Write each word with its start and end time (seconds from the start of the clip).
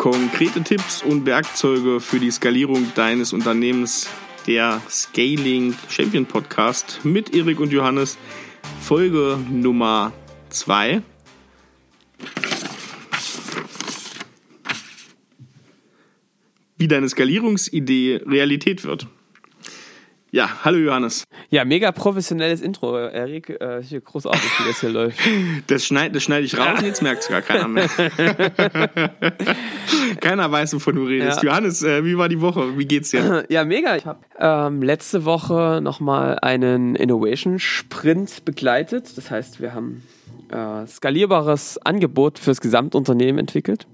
Konkrete 0.00 0.62
Tipps 0.62 1.02
und 1.02 1.26
Werkzeuge 1.26 2.00
für 2.00 2.18
die 2.18 2.30
Skalierung 2.30 2.90
deines 2.94 3.34
Unternehmens. 3.34 4.08
Der 4.46 4.80
Scaling 4.88 5.74
Champion 5.90 6.24
Podcast 6.24 7.04
mit 7.04 7.34
Erik 7.34 7.60
und 7.60 7.70
Johannes. 7.70 8.16
Folge 8.80 9.38
Nummer 9.50 10.14
2. 10.48 11.02
Wie 16.78 16.88
deine 16.88 17.06
Skalierungsidee 17.06 18.22
Realität 18.24 18.84
wird. 18.84 19.06
Ja, 20.32 20.48
hallo 20.64 20.78
Johannes. 20.78 21.24
Ja, 21.48 21.64
mega 21.64 21.90
professionelles 21.90 22.60
Intro, 22.60 22.96
Erik. 22.96 23.50
Äh, 23.50 23.82
hier 23.82 24.00
großartig, 24.00 24.42
wie 24.60 24.68
das 24.68 24.80
hier 24.80 24.90
läuft. 24.90 25.18
Das 25.66 25.84
schneide 25.84 26.14
das 26.14 26.22
schneid 26.22 26.44
ich 26.44 26.56
raus 26.56 26.78
und 26.78 26.86
jetzt 26.86 27.02
merkt 27.02 27.22
es 27.22 27.28
gar 27.28 27.42
keiner 27.42 27.66
mehr. 27.66 27.88
keiner 30.20 30.50
weiß, 30.50 30.74
wovon 30.74 30.94
du 30.94 31.04
redest. 31.04 31.42
Ja. 31.42 31.50
Johannes, 31.50 31.82
äh, 31.82 32.04
wie 32.04 32.16
war 32.16 32.28
die 32.28 32.40
Woche? 32.40 32.78
Wie 32.78 32.86
geht's 32.86 33.10
dir? 33.10 33.44
Ja, 33.50 33.64
mega. 33.64 33.96
Ich 33.96 34.06
habe 34.06 34.20
ähm, 34.38 34.82
letzte 34.82 35.24
Woche 35.24 35.80
nochmal 35.82 36.38
einen 36.40 36.94
Innovation-Sprint 36.94 38.44
begleitet. 38.44 39.16
Das 39.16 39.30
heißt, 39.30 39.60
wir 39.60 39.74
haben 39.74 40.02
äh, 40.50 40.86
skalierbares 40.86 41.78
Angebot 41.78 42.38
fürs 42.38 42.60
Gesamtunternehmen 42.60 43.38
entwickelt. 43.40 43.86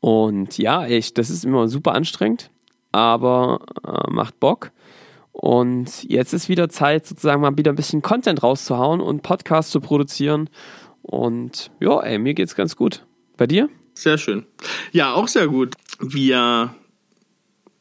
Und 0.00 0.58
ja, 0.58 0.84
echt, 0.86 1.18
das 1.18 1.30
ist 1.30 1.44
immer 1.44 1.68
super 1.68 1.94
anstrengend, 1.94 2.50
aber 2.92 3.60
äh, 3.86 4.10
macht 4.10 4.38
Bock. 4.40 4.70
Und 5.32 6.04
jetzt 6.04 6.34
ist 6.34 6.48
wieder 6.48 6.68
Zeit, 6.68 7.06
sozusagen 7.06 7.40
mal 7.40 7.56
wieder 7.56 7.72
ein 7.72 7.76
bisschen 7.76 8.02
Content 8.02 8.42
rauszuhauen 8.42 9.00
und 9.00 9.22
Podcasts 9.22 9.72
zu 9.72 9.80
produzieren. 9.80 10.50
Und 11.02 11.70
ja, 11.80 12.00
ey, 12.00 12.18
mir 12.18 12.34
geht's 12.34 12.54
ganz 12.54 12.76
gut. 12.76 13.04
Bei 13.36 13.46
dir? 13.46 13.68
Sehr 13.94 14.18
schön. 14.18 14.46
Ja, 14.92 15.14
auch 15.14 15.28
sehr 15.28 15.48
gut. 15.48 15.74
Wir 16.00 16.74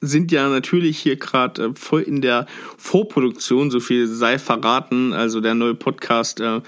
sind 0.02 0.32
ja 0.32 0.50
natürlich 0.50 0.98
hier 0.98 1.16
gerade 1.16 1.66
äh, 1.66 1.73
voll 1.73 2.02
in 2.02 2.22
der 2.22 2.48
Vorproduktion, 2.78 3.70
so 3.70 3.80
viel 3.80 4.08
sei 4.08 4.39
verraten. 4.39 5.14
Also 5.14 5.42
der 5.42 5.54
neue 5.54 5.76
Podcast 5.76 6.39
äh, 6.39 6.62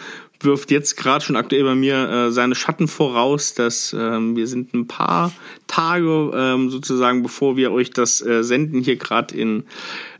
wirft 0.43 0.71
jetzt 0.71 0.97
gerade 0.97 1.23
schon 1.23 1.35
aktuell 1.35 1.63
bei 1.63 1.75
mir 1.75 2.09
äh, 2.09 2.31
seine 2.31 2.55
Schatten 2.55 2.87
voraus, 2.87 3.53
dass 3.53 3.95
ähm, 3.97 4.35
wir 4.35 4.47
sind 4.47 4.73
ein 4.73 4.87
paar 4.87 5.31
Tage 5.67 6.31
ähm, 6.33 6.69
sozusagen, 6.69 7.23
bevor 7.23 7.57
wir 7.57 7.71
euch 7.71 7.91
das 7.91 8.25
äh, 8.25 8.43
senden, 8.43 8.81
hier 8.81 8.97
gerade 8.97 9.35
in 9.35 9.63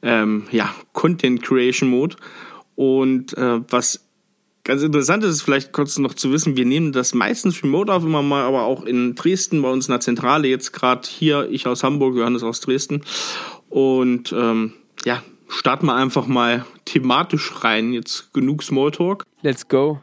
ähm, 0.02 0.44
ja, 0.52 0.74
Content 0.94 1.42
Creation 1.42 1.90
Mode. 1.90 2.16
Und 2.76 3.38
äh, 3.38 3.60
was 3.70 4.06
ganz 4.64 4.82
interessant 4.82 5.24
ist, 5.24 5.32
ist 5.32 5.42
vielleicht 5.42 5.74
kurz 5.74 5.98
noch 5.98 6.14
zu 6.14 6.32
wissen, 6.32 6.56
wir 6.56 6.66
nehmen 6.66 6.92
das 6.92 7.14
meistens 7.14 7.64
remote 7.64 7.92
auf, 7.92 8.04
immer 8.04 8.22
mal, 8.22 8.44
aber 8.44 8.64
auch 8.64 8.86
in 8.86 9.16
Dresden 9.16 9.62
bei 9.62 9.70
uns 9.70 9.88
in 9.88 9.92
der 9.92 10.00
Zentrale, 10.00 10.48
jetzt 10.48 10.72
gerade 10.72 11.08
hier, 11.08 11.50
ich 11.52 11.68
aus 11.68 11.84
Hamburg, 11.84 12.16
Johannes 12.16 12.44
aus 12.44 12.62
Dresden. 12.62 13.02
Und 13.70 14.32
ähm, 14.32 14.74
ja, 15.06 15.22
starten 15.48 15.86
wir 15.86 15.96
einfach 15.96 16.28
mal 16.28 16.66
thematisch 16.86 17.64
rein. 17.64 17.94
Jetzt 17.94 18.34
genug 18.34 18.64
Smalltalk. 18.64 19.26
Let's 19.42 19.68
go. 19.68 20.00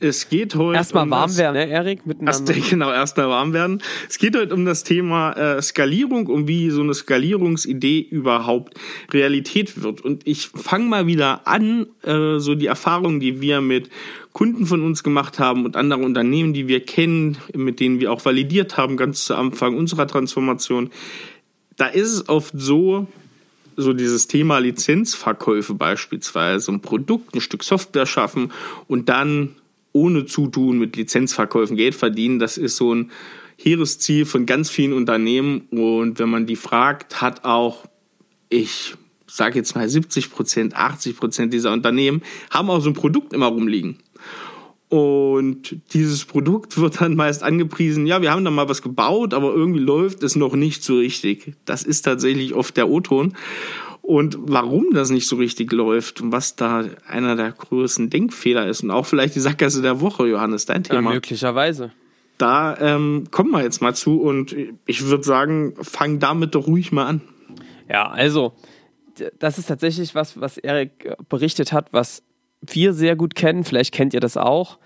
Es 0.00 0.28
geht 0.28 0.54
heute. 0.54 0.76
Erstmal 0.76 1.04
um 1.04 1.10
warm 1.10 1.36
werden, 1.36 1.54
ne, 1.54 1.68
Erik? 1.68 2.04
Miteinander. 2.04 2.54
Erst, 2.54 2.70
genau, 2.70 2.92
erstmal 2.92 3.28
warm 3.28 3.52
werden. 3.52 3.82
Es 4.08 4.18
geht 4.18 4.36
heute 4.36 4.54
um 4.54 4.64
das 4.64 4.84
Thema 4.84 5.32
äh, 5.32 5.62
Skalierung, 5.62 6.26
um 6.26 6.48
wie 6.48 6.70
so 6.70 6.82
eine 6.82 6.94
Skalierungsidee 6.94 8.00
überhaupt 8.00 8.74
Realität 9.12 9.82
wird. 9.82 10.00
Und 10.00 10.26
ich 10.26 10.48
fange 10.48 10.86
mal 10.86 11.06
wieder 11.06 11.46
an, 11.46 11.86
äh, 12.02 12.38
so 12.38 12.54
die 12.54 12.66
Erfahrungen, 12.66 13.20
die 13.20 13.40
wir 13.40 13.60
mit 13.60 13.88
Kunden 14.32 14.66
von 14.66 14.82
uns 14.82 15.02
gemacht 15.02 15.38
haben 15.38 15.64
und 15.64 15.76
anderen 15.76 16.04
Unternehmen, 16.04 16.52
die 16.52 16.66
wir 16.66 16.84
kennen, 16.84 17.38
mit 17.54 17.78
denen 17.78 18.00
wir 18.00 18.12
auch 18.12 18.24
validiert 18.24 18.76
haben, 18.76 18.96
ganz 18.96 19.26
zu 19.26 19.36
Anfang 19.36 19.76
unserer 19.76 20.06
Transformation. 20.06 20.90
Da 21.76 21.86
ist 21.86 22.12
es 22.12 22.28
oft 22.28 22.52
so, 22.56 23.06
so 23.76 23.92
dieses 23.92 24.26
Thema 24.26 24.58
Lizenzverkäufe 24.58 25.74
beispielsweise, 25.74 26.72
ein 26.72 26.80
Produkt, 26.80 27.34
ein 27.34 27.40
Stück 27.40 27.64
Software 27.64 28.06
schaffen 28.06 28.52
und 28.88 29.08
dann 29.08 29.56
ohne 29.94 30.26
Zutun 30.26 30.78
mit 30.78 30.96
Lizenzverkäufen 30.96 31.76
Geld 31.76 31.94
verdienen. 31.94 32.38
Das 32.38 32.58
ist 32.58 32.76
so 32.76 32.94
ein 32.94 33.10
hehres 33.56 33.98
Ziel 33.98 34.26
von 34.26 34.44
ganz 34.44 34.68
vielen 34.68 34.92
Unternehmen. 34.92 35.62
Und 35.70 36.18
wenn 36.18 36.28
man 36.28 36.46
die 36.46 36.56
fragt, 36.56 37.22
hat 37.22 37.44
auch, 37.44 37.86
ich 38.50 38.96
sage 39.26 39.58
jetzt 39.58 39.74
mal 39.74 39.88
70 39.88 40.30
Prozent, 40.30 40.76
80 40.76 41.16
Prozent 41.16 41.52
dieser 41.54 41.72
Unternehmen, 41.72 42.22
haben 42.50 42.68
auch 42.68 42.80
so 42.80 42.90
ein 42.90 42.94
Produkt 42.94 43.32
immer 43.32 43.46
rumliegen. 43.46 43.98
Und 44.88 45.76
dieses 45.92 46.24
Produkt 46.24 46.76
wird 46.80 47.00
dann 47.00 47.14
meist 47.14 47.42
angepriesen, 47.42 48.06
ja, 48.06 48.20
wir 48.20 48.32
haben 48.32 48.44
da 48.44 48.50
mal 48.50 48.68
was 48.68 48.82
gebaut, 48.82 49.32
aber 49.32 49.54
irgendwie 49.54 49.80
läuft 49.80 50.22
es 50.22 50.36
noch 50.36 50.54
nicht 50.54 50.82
so 50.82 50.98
richtig. 50.98 51.54
Das 51.64 51.84
ist 51.84 52.02
tatsächlich 52.02 52.54
oft 52.54 52.76
der 52.76 52.88
O-Ton. 52.88 53.34
Und 54.04 54.36
warum 54.38 54.92
das 54.92 55.08
nicht 55.08 55.26
so 55.26 55.36
richtig 55.36 55.72
läuft 55.72 56.20
und 56.20 56.30
was 56.30 56.56
da 56.56 56.84
einer 57.08 57.36
der 57.36 57.52
größten 57.52 58.10
Denkfehler 58.10 58.68
ist 58.68 58.82
und 58.82 58.90
auch 58.90 59.06
vielleicht 59.06 59.34
die 59.34 59.40
Sackgasse 59.40 59.80
der 59.80 60.02
Woche, 60.02 60.26
Johannes, 60.26 60.66
dein 60.66 60.84
Thema. 60.84 61.08
Ja, 61.08 61.14
möglicherweise. 61.14 61.90
Da 62.36 62.76
ähm, 62.78 63.28
kommen 63.30 63.50
wir 63.52 63.62
jetzt 63.62 63.80
mal 63.80 63.94
zu 63.94 64.20
und 64.20 64.54
ich 64.84 65.06
würde 65.06 65.24
sagen, 65.24 65.74
fang 65.80 66.18
damit 66.18 66.54
doch 66.54 66.66
ruhig 66.66 66.92
mal 66.92 67.06
an. 67.06 67.22
Ja, 67.88 68.10
also, 68.10 68.52
das 69.38 69.56
ist 69.56 69.68
tatsächlich 69.68 70.14
was, 70.14 70.38
was 70.38 70.58
Erik 70.58 71.06
äh, 71.06 71.16
berichtet 71.30 71.72
hat, 71.72 71.94
was 71.94 72.22
wir 72.60 72.92
sehr 72.92 73.16
gut 73.16 73.34
kennen. 73.34 73.64
Vielleicht 73.64 73.94
kennt 73.94 74.12
ihr 74.12 74.20
das 74.20 74.36
auch. 74.36 74.78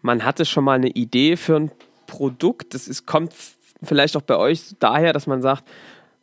Man 0.00 0.24
hatte 0.24 0.44
schon 0.44 0.62
mal 0.62 0.74
eine 0.74 0.90
Idee 0.90 1.36
für 1.36 1.56
ein 1.56 1.70
Produkt. 2.06 2.72
Das 2.72 2.86
ist, 2.86 3.04
kommt 3.04 3.34
vielleicht 3.82 4.16
auch 4.16 4.22
bei 4.22 4.36
euch 4.36 4.76
daher, 4.78 5.12
dass 5.12 5.26
man 5.26 5.42
sagt, 5.42 5.64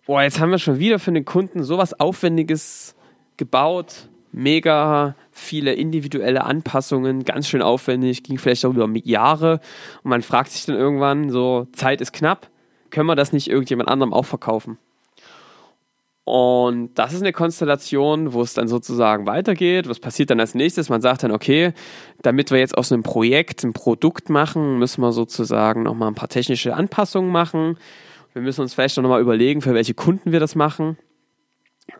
boah, 0.06 0.24
jetzt 0.24 0.40
haben 0.40 0.52
wir 0.52 0.58
schon 0.58 0.80
wieder 0.80 1.00
für 1.00 1.12
den 1.12 1.26
Kunden 1.26 1.64
sowas 1.64 2.00
Aufwendiges 2.00 2.96
gebaut. 3.38 4.10
Mega 4.34 5.16
viele 5.32 5.74
individuelle 5.74 6.46
Anpassungen, 6.46 7.26
ganz 7.26 7.48
schön 7.48 7.62
aufwendig, 7.62 8.24
ging 8.24 8.38
vielleicht 8.38 8.66
auch 8.66 8.74
über 8.74 8.90
Jahre. 9.04 9.60
Und 10.04 10.10
man 10.10 10.22
fragt 10.22 10.52
sich 10.52 10.66
dann 10.66 10.76
irgendwann 10.78 11.30
so, 11.30 11.68
Zeit 11.74 12.00
ist 12.00 12.14
knapp, 12.14 12.50
können 12.92 13.08
wir 13.08 13.16
das 13.16 13.34
nicht 13.34 13.50
irgendjemand 13.50 13.90
anderem 13.90 14.14
auch 14.14 14.26
verkaufen? 14.26 14.78
Und 16.24 16.92
das 16.96 17.14
ist 17.14 17.22
eine 17.22 17.34
Konstellation, 17.34 18.32
wo 18.32 18.42
es 18.42 18.54
dann 18.54 18.68
sozusagen 18.68 19.26
weitergeht. 19.26 19.90
Was 19.90 20.00
passiert 20.00 20.30
dann 20.30 20.40
als 20.40 20.56
nächstes? 20.56 20.88
Man 20.88 21.02
sagt 21.02 21.24
dann, 21.24 21.32
okay, 21.32 21.74
damit 22.22 22.52
wir 22.52 22.60
jetzt 22.60 22.78
aus 22.78 22.92
einem 22.92 23.04
Projekt 23.04 23.64
ein 23.64 23.74
Produkt 23.74 24.30
machen, 24.30 24.78
müssen 24.78 25.02
wir 25.02 25.12
sozusagen 25.12 25.84
nochmal 25.84 26.10
ein 26.10 26.16
paar 26.16 26.30
technische 26.30 26.76
Anpassungen 26.76 27.32
machen. 27.32 27.78
Wir 28.34 28.42
müssen 28.42 28.62
uns 28.62 28.74
vielleicht 28.74 28.98
noch 28.98 29.10
mal 29.10 29.22
überlegen, 29.22 29.62
für 29.62 29.74
welche 29.74 29.94
Kunden 29.94 30.32
wir 30.32 30.40
das 30.40 30.56
machen. 30.56 30.98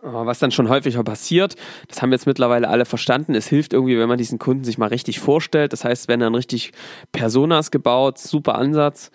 Was 0.00 0.38
dann 0.38 0.50
schon 0.50 0.68
häufiger 0.68 1.04
passiert, 1.04 1.56
das 1.88 2.00
haben 2.00 2.12
jetzt 2.12 2.26
mittlerweile 2.26 2.68
alle 2.68 2.84
verstanden. 2.84 3.34
Es 3.34 3.48
hilft 3.48 3.72
irgendwie, 3.72 3.98
wenn 3.98 4.08
man 4.08 4.18
diesen 4.18 4.38
Kunden 4.38 4.64
sich 4.64 4.78
mal 4.78 4.86
richtig 4.86 5.20
vorstellt. 5.20 5.72
Das 5.72 5.84
heißt, 5.84 6.08
wenn 6.08 6.20
dann 6.20 6.34
richtig 6.34 6.72
Personas 7.10 7.70
gebaut, 7.70 8.18
super 8.18 8.54
Ansatz. 8.54 9.10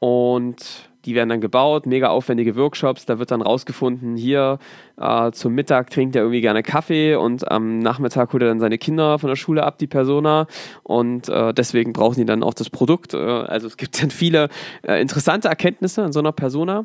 Und 0.00 0.90
die 1.08 1.14
werden 1.14 1.30
dann 1.30 1.40
gebaut, 1.40 1.86
mega 1.86 2.08
aufwendige 2.08 2.54
Workshops. 2.54 3.06
Da 3.06 3.18
wird 3.18 3.30
dann 3.30 3.40
rausgefunden, 3.40 4.16
hier 4.16 4.58
äh, 4.98 5.32
zum 5.32 5.54
Mittag 5.54 5.88
trinkt 5.88 6.14
er 6.14 6.22
irgendwie 6.22 6.42
gerne 6.42 6.62
Kaffee 6.62 7.14
und 7.14 7.50
am 7.50 7.78
Nachmittag 7.78 8.30
holt 8.34 8.42
er 8.42 8.50
dann 8.50 8.60
seine 8.60 8.76
Kinder 8.76 9.18
von 9.18 9.28
der 9.28 9.36
Schule 9.36 9.62
ab, 9.62 9.78
die 9.78 9.86
Persona. 9.86 10.46
Und 10.82 11.30
äh, 11.30 11.54
deswegen 11.54 11.94
brauchen 11.94 12.16
die 12.16 12.26
dann 12.26 12.42
auch 12.42 12.52
das 12.52 12.68
Produkt. 12.68 13.14
Äh, 13.14 13.16
also 13.16 13.66
es 13.66 13.78
gibt 13.78 14.02
dann 14.02 14.10
viele 14.10 14.50
äh, 14.82 15.00
interessante 15.00 15.48
Erkenntnisse 15.48 16.02
in 16.02 16.12
so 16.12 16.20
einer 16.20 16.32
Persona. 16.32 16.84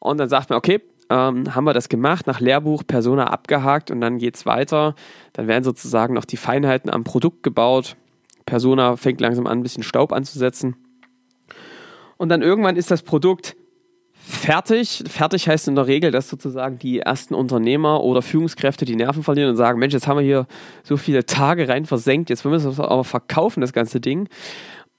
Und 0.00 0.18
dann 0.18 0.28
sagt 0.28 0.50
man, 0.50 0.58
okay, 0.58 0.80
ähm, 1.08 1.54
haben 1.54 1.64
wir 1.64 1.74
das 1.74 1.88
gemacht, 1.88 2.26
nach 2.26 2.40
Lehrbuch 2.40 2.82
Persona 2.84 3.28
abgehakt 3.28 3.92
und 3.92 4.00
dann 4.00 4.18
geht 4.18 4.34
es 4.34 4.46
weiter. 4.46 4.96
Dann 5.32 5.46
werden 5.46 5.62
sozusagen 5.62 6.12
noch 6.12 6.24
die 6.24 6.38
Feinheiten 6.38 6.90
am 6.90 7.04
Produkt 7.04 7.44
gebaut. 7.44 7.94
Persona 8.46 8.96
fängt 8.96 9.20
langsam 9.20 9.46
an, 9.46 9.60
ein 9.60 9.62
bisschen 9.62 9.84
Staub 9.84 10.12
anzusetzen 10.12 10.74
und 12.16 12.28
dann 12.28 12.42
irgendwann 12.42 12.76
ist 12.76 12.90
das 12.90 13.02
Produkt 13.02 13.56
fertig. 14.12 15.04
Fertig 15.06 15.48
heißt 15.48 15.68
in 15.68 15.74
der 15.74 15.86
Regel, 15.86 16.10
dass 16.10 16.28
sozusagen 16.28 16.78
die 16.78 17.00
ersten 17.00 17.34
Unternehmer 17.34 18.02
oder 18.02 18.22
Führungskräfte 18.22 18.84
die 18.84 18.96
Nerven 18.96 19.22
verlieren 19.22 19.50
und 19.50 19.56
sagen, 19.56 19.78
Mensch, 19.78 19.92
jetzt 19.92 20.06
haben 20.06 20.18
wir 20.18 20.24
hier 20.24 20.46
so 20.82 20.96
viele 20.96 21.26
Tage 21.26 21.68
rein 21.68 21.84
versenkt, 21.84 22.30
jetzt 22.30 22.44
wollen 22.44 22.62
wir 22.62 22.70
es 22.70 22.80
aber 22.80 23.04
verkaufen, 23.04 23.60
das 23.60 23.72
ganze 23.72 24.00
Ding. 24.00 24.28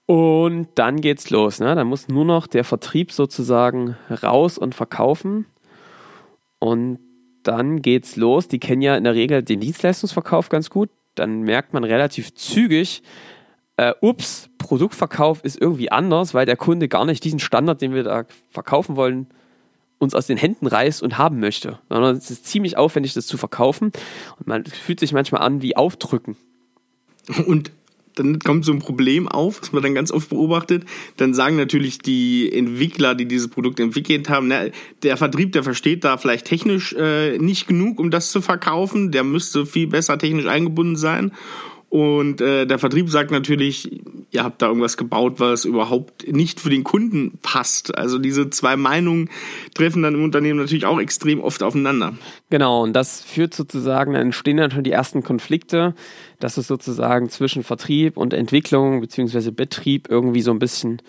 Und 0.05 0.67
dann 0.75 1.01
geht's 1.01 1.31
los. 1.31 1.59
Ne? 1.59 1.73
Dann 1.73 1.87
muss 1.87 2.07
nur 2.07 2.25
noch 2.25 2.45
der 2.45 2.63
Vertrieb 2.63 3.11
sozusagen 3.11 3.97
raus 4.21 4.57
und 4.59 4.75
verkaufen. 4.75 5.47
Und 6.59 6.99
dann 7.41 7.81
geht's 7.81 8.15
los. 8.15 8.47
Die 8.47 8.59
kennen 8.59 8.81
ja 8.81 8.95
in 8.95 9.03
der 9.03 9.15
Regel 9.15 9.41
den 9.41 9.59
Dienstleistungsverkauf 9.59 10.49
ganz 10.49 10.69
gut. 10.69 10.89
Dann 11.15 11.41
merkt 11.41 11.73
man 11.73 11.83
relativ 11.83 12.35
zügig, 12.35 13.01
äh, 13.77 13.93
ups, 14.01 14.49
Produktverkauf 14.65 15.43
ist 15.43 15.59
irgendwie 15.61 15.91
anders, 15.91 16.33
weil 16.33 16.45
der 16.45 16.57
Kunde 16.57 16.87
gar 16.87 17.05
nicht 17.05 17.23
diesen 17.23 17.39
Standard, 17.39 17.81
den 17.81 17.93
wir 17.93 18.03
da 18.03 18.25
verkaufen 18.49 18.95
wollen, 18.95 19.27
uns 19.97 20.15
aus 20.15 20.27
den 20.27 20.37
Händen 20.37 20.67
reißt 20.67 21.03
und 21.03 21.17
haben 21.17 21.39
möchte. 21.39 21.79
Sondern 21.89 22.15
es 22.15 22.31
ist 22.31 22.45
ziemlich 22.45 22.77
aufwendig, 22.77 23.13
das 23.13 23.27
zu 23.27 23.37
verkaufen. 23.37 23.91
Und 24.39 24.47
man 24.47 24.65
fühlt 24.65 24.99
sich 24.99 25.13
manchmal 25.13 25.41
an 25.41 25.61
wie 25.61 25.77
Aufdrücken. 25.77 26.35
Und 27.45 27.71
dann 28.15 28.39
kommt 28.39 28.65
so 28.65 28.71
ein 28.71 28.79
Problem 28.79 29.27
auf, 29.27 29.61
was 29.61 29.71
man 29.71 29.83
dann 29.83 29.93
ganz 29.93 30.11
oft 30.11 30.29
beobachtet. 30.29 30.85
Dann 31.17 31.33
sagen 31.33 31.57
natürlich 31.57 31.99
die 31.99 32.51
Entwickler, 32.51 33.13
die 33.13 33.25
dieses 33.25 33.49
Produkt 33.49 33.79
entwickelt 33.79 34.29
haben, 34.29 34.47
na, 34.47 34.65
der 35.03 35.17
Vertrieb, 35.17 35.51
der 35.51 35.63
versteht 35.63 36.03
da 36.03 36.17
vielleicht 36.17 36.45
technisch 36.45 36.93
äh, 36.93 37.37
nicht 37.37 37.67
genug, 37.67 37.99
um 37.99 38.11
das 38.11 38.31
zu 38.31 38.41
verkaufen. 38.41 39.11
Der 39.11 39.23
müsste 39.23 39.65
viel 39.65 39.87
besser 39.87 40.17
technisch 40.17 40.45
eingebunden 40.45 40.95
sein. 40.95 41.31
Und 41.95 42.41
äh, 42.41 42.65
der 42.65 42.77
Vertrieb 42.77 43.09
sagt 43.09 43.31
natürlich, 43.31 44.01
ihr 44.31 44.43
habt 44.43 44.61
da 44.61 44.67
irgendwas 44.67 44.97
gebaut, 44.97 45.35
was 45.37 45.63
überhaupt 45.63 46.29
nicht 46.29 46.59
für 46.59 46.69
den 46.69 46.83
Kunden 46.83 47.39
passt. 47.41 47.97
Also 47.97 48.19
diese 48.19 48.49
zwei 48.49 48.75
Meinungen 48.75 49.29
treffen 49.75 50.03
dann 50.03 50.13
im 50.13 50.25
Unternehmen 50.25 50.59
natürlich 50.59 50.85
auch 50.85 50.99
extrem 50.99 51.39
oft 51.39 51.63
aufeinander. 51.63 52.15
Genau, 52.49 52.83
und 52.83 52.91
das 52.91 53.21
führt 53.21 53.53
sozusagen, 53.53 54.11
dann 54.11 54.23
entstehen 54.23 54.57
dann 54.57 54.71
schon 54.71 54.83
die 54.83 54.91
ersten 54.91 55.23
Konflikte, 55.23 55.95
dass 56.41 56.57
es 56.57 56.67
sozusagen 56.67 57.29
zwischen 57.29 57.63
Vertrieb 57.63 58.17
und 58.17 58.33
Entwicklung 58.33 58.99
beziehungsweise 58.99 59.53
Betrieb 59.53 60.09
irgendwie 60.09 60.41
so 60.41 60.51
ein 60.51 60.59
bisschen 60.59 61.01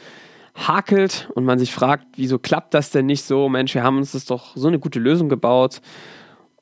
hakelt 0.55 1.29
und 1.35 1.45
man 1.45 1.59
sich 1.59 1.73
fragt, 1.73 2.07
wieso 2.15 2.39
klappt 2.39 2.75
das 2.75 2.93
denn 2.93 3.07
nicht 3.07 3.25
so? 3.25 3.49
Mensch, 3.49 3.75
wir 3.75 3.83
haben 3.83 3.97
uns 3.97 4.13
das 4.13 4.25
doch 4.25 4.55
so 4.55 4.69
eine 4.69 4.79
gute 4.79 5.01
Lösung 5.01 5.29
gebaut. 5.29 5.81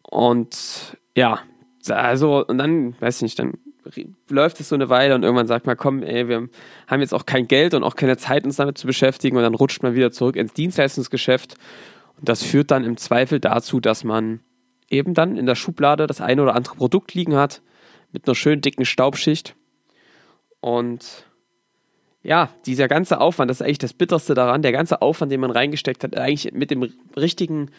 Und 0.03 0.97
ja, 1.15 1.41
also, 1.91 2.47
und 2.47 2.56
dann, 2.56 2.99
weiß 3.00 3.17
ich 3.17 3.23
nicht, 3.23 3.38
dann 3.38 3.59
läuft 4.28 4.60
es 4.60 4.69
so 4.69 4.75
eine 4.75 4.88
Weile 4.88 5.14
und 5.14 5.22
irgendwann 5.22 5.46
sagt 5.46 5.66
man, 5.66 5.76
komm, 5.76 6.02
ey, 6.02 6.28
wir 6.28 6.48
haben 6.86 7.00
jetzt 7.00 7.14
auch 7.14 7.26
kein 7.26 7.46
Geld 7.48 7.75
und 7.75 7.82
auch 7.82 7.96
keine 7.96 8.16
Zeit, 8.16 8.44
uns 8.44 8.56
damit 8.56 8.78
zu 8.78 8.86
beschäftigen. 8.86 9.36
Und 9.36 9.42
dann 9.42 9.54
rutscht 9.54 9.82
man 9.82 9.94
wieder 9.94 10.10
zurück 10.10 10.36
ins 10.36 10.52
Dienstleistungsgeschäft. 10.54 11.54
Und 12.19 12.28
das 12.28 12.42
führt 12.42 12.70
dann 12.70 12.84
im 12.84 12.96
Zweifel 12.96 13.40
dazu, 13.40 13.81
dass 13.81 14.04
man 14.04 14.40
eben 14.88 15.14
dann 15.14 15.36
in 15.36 15.46
der 15.46 15.54
Schublade 15.54 16.06
das 16.06 16.20
eine 16.20 16.42
oder 16.42 16.54
andere 16.54 16.76
Produkt 16.76 17.14
liegen 17.14 17.34
hat 17.34 17.62
mit 18.12 18.26
einer 18.26 18.34
schönen 18.34 18.62
dicken 18.62 18.84
Staubschicht. 18.84 19.54
Und 20.60 21.26
ja, 22.22 22.48
dieser 22.64 22.88
ganze 22.88 23.20
Aufwand, 23.20 23.50
das 23.50 23.60
ist 23.60 23.66
eigentlich 23.66 23.78
das 23.78 23.92
Bitterste 23.92 24.34
daran, 24.34 24.62
der 24.62 24.72
ganze 24.72 25.02
Aufwand, 25.02 25.30
den 25.30 25.40
man 25.40 25.50
reingesteckt 25.50 26.04
hat, 26.04 26.16
eigentlich 26.16 26.52
mit 26.54 26.70
dem 26.70 26.90
richtigen 27.16 27.70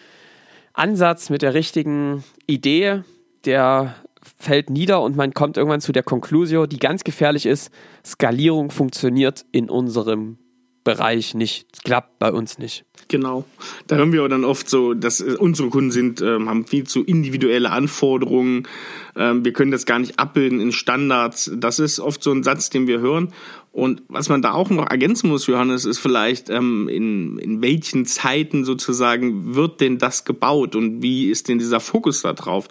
Ansatz, 0.73 1.29
mit 1.29 1.41
der 1.41 1.53
richtigen 1.53 2.23
Idee, 2.45 3.01
der 3.45 3.95
fällt 4.37 4.69
nieder 4.69 5.01
und 5.01 5.15
man 5.15 5.33
kommt 5.33 5.57
irgendwann 5.57 5.81
zu 5.81 5.91
der 5.91 6.03
Konklusion, 6.03 6.67
die 6.67 6.79
ganz 6.79 7.03
gefährlich 7.03 7.45
ist, 7.45 7.71
Skalierung 8.05 8.71
funktioniert 8.71 9.45
in 9.51 9.69
unserem 9.69 10.37
Bereich 10.85 11.33
nicht. 11.33 11.65
Es 11.73 11.81
klappt 11.81 12.19
bei 12.19 12.31
uns 12.31 12.59
nicht. 12.59 12.85
Genau. 13.07 13.43
Da 13.87 13.95
hören 13.95 14.13
wir 14.13 14.29
dann 14.29 14.45
oft 14.45 14.69
so, 14.69 14.93
dass 14.93 15.19
äh, 15.19 15.35
unsere 15.37 15.69
Kunden 15.69 15.89
sind, 15.89 16.21
ähm, 16.21 16.47
haben 16.47 16.67
viel 16.67 16.85
zu 16.85 17.03
individuelle 17.03 17.71
Anforderungen. 17.71 18.67
Ähm, 19.15 19.43
wir 19.43 19.51
können 19.51 19.71
das 19.71 19.87
gar 19.87 19.97
nicht 19.97 20.19
abbilden 20.19 20.61
in 20.61 20.71
Standards. 20.71 21.51
Das 21.57 21.79
ist 21.79 21.99
oft 21.99 22.21
so 22.21 22.31
ein 22.31 22.43
Satz, 22.43 22.69
den 22.69 22.85
wir 22.85 22.99
hören. 22.99 23.33
Und 23.71 24.03
was 24.09 24.29
man 24.29 24.43
da 24.43 24.53
auch 24.53 24.69
noch 24.69 24.87
ergänzen 24.87 25.27
muss, 25.27 25.47
Johannes, 25.47 25.85
ist 25.85 25.97
vielleicht, 25.97 26.51
ähm, 26.51 26.87
in, 26.87 27.39
in 27.39 27.63
welchen 27.63 28.05
Zeiten 28.05 28.63
sozusagen 28.63 29.55
wird 29.55 29.81
denn 29.81 29.97
das 29.97 30.23
gebaut 30.23 30.75
und 30.75 31.01
wie 31.01 31.31
ist 31.31 31.49
denn 31.49 31.57
dieser 31.57 31.79
Fokus 31.79 32.21
da 32.21 32.33
drauf? 32.33 32.67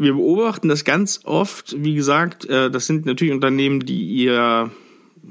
Wir 0.00 0.14
beobachten 0.14 0.68
das 0.68 0.84
ganz 0.84 1.20
oft, 1.24 1.76
wie 1.78 1.94
gesagt, 1.94 2.46
äh, 2.46 2.70
das 2.70 2.86
sind 2.86 3.04
natürlich 3.04 3.34
Unternehmen, 3.34 3.80
die 3.80 4.02
ihr 4.06 4.70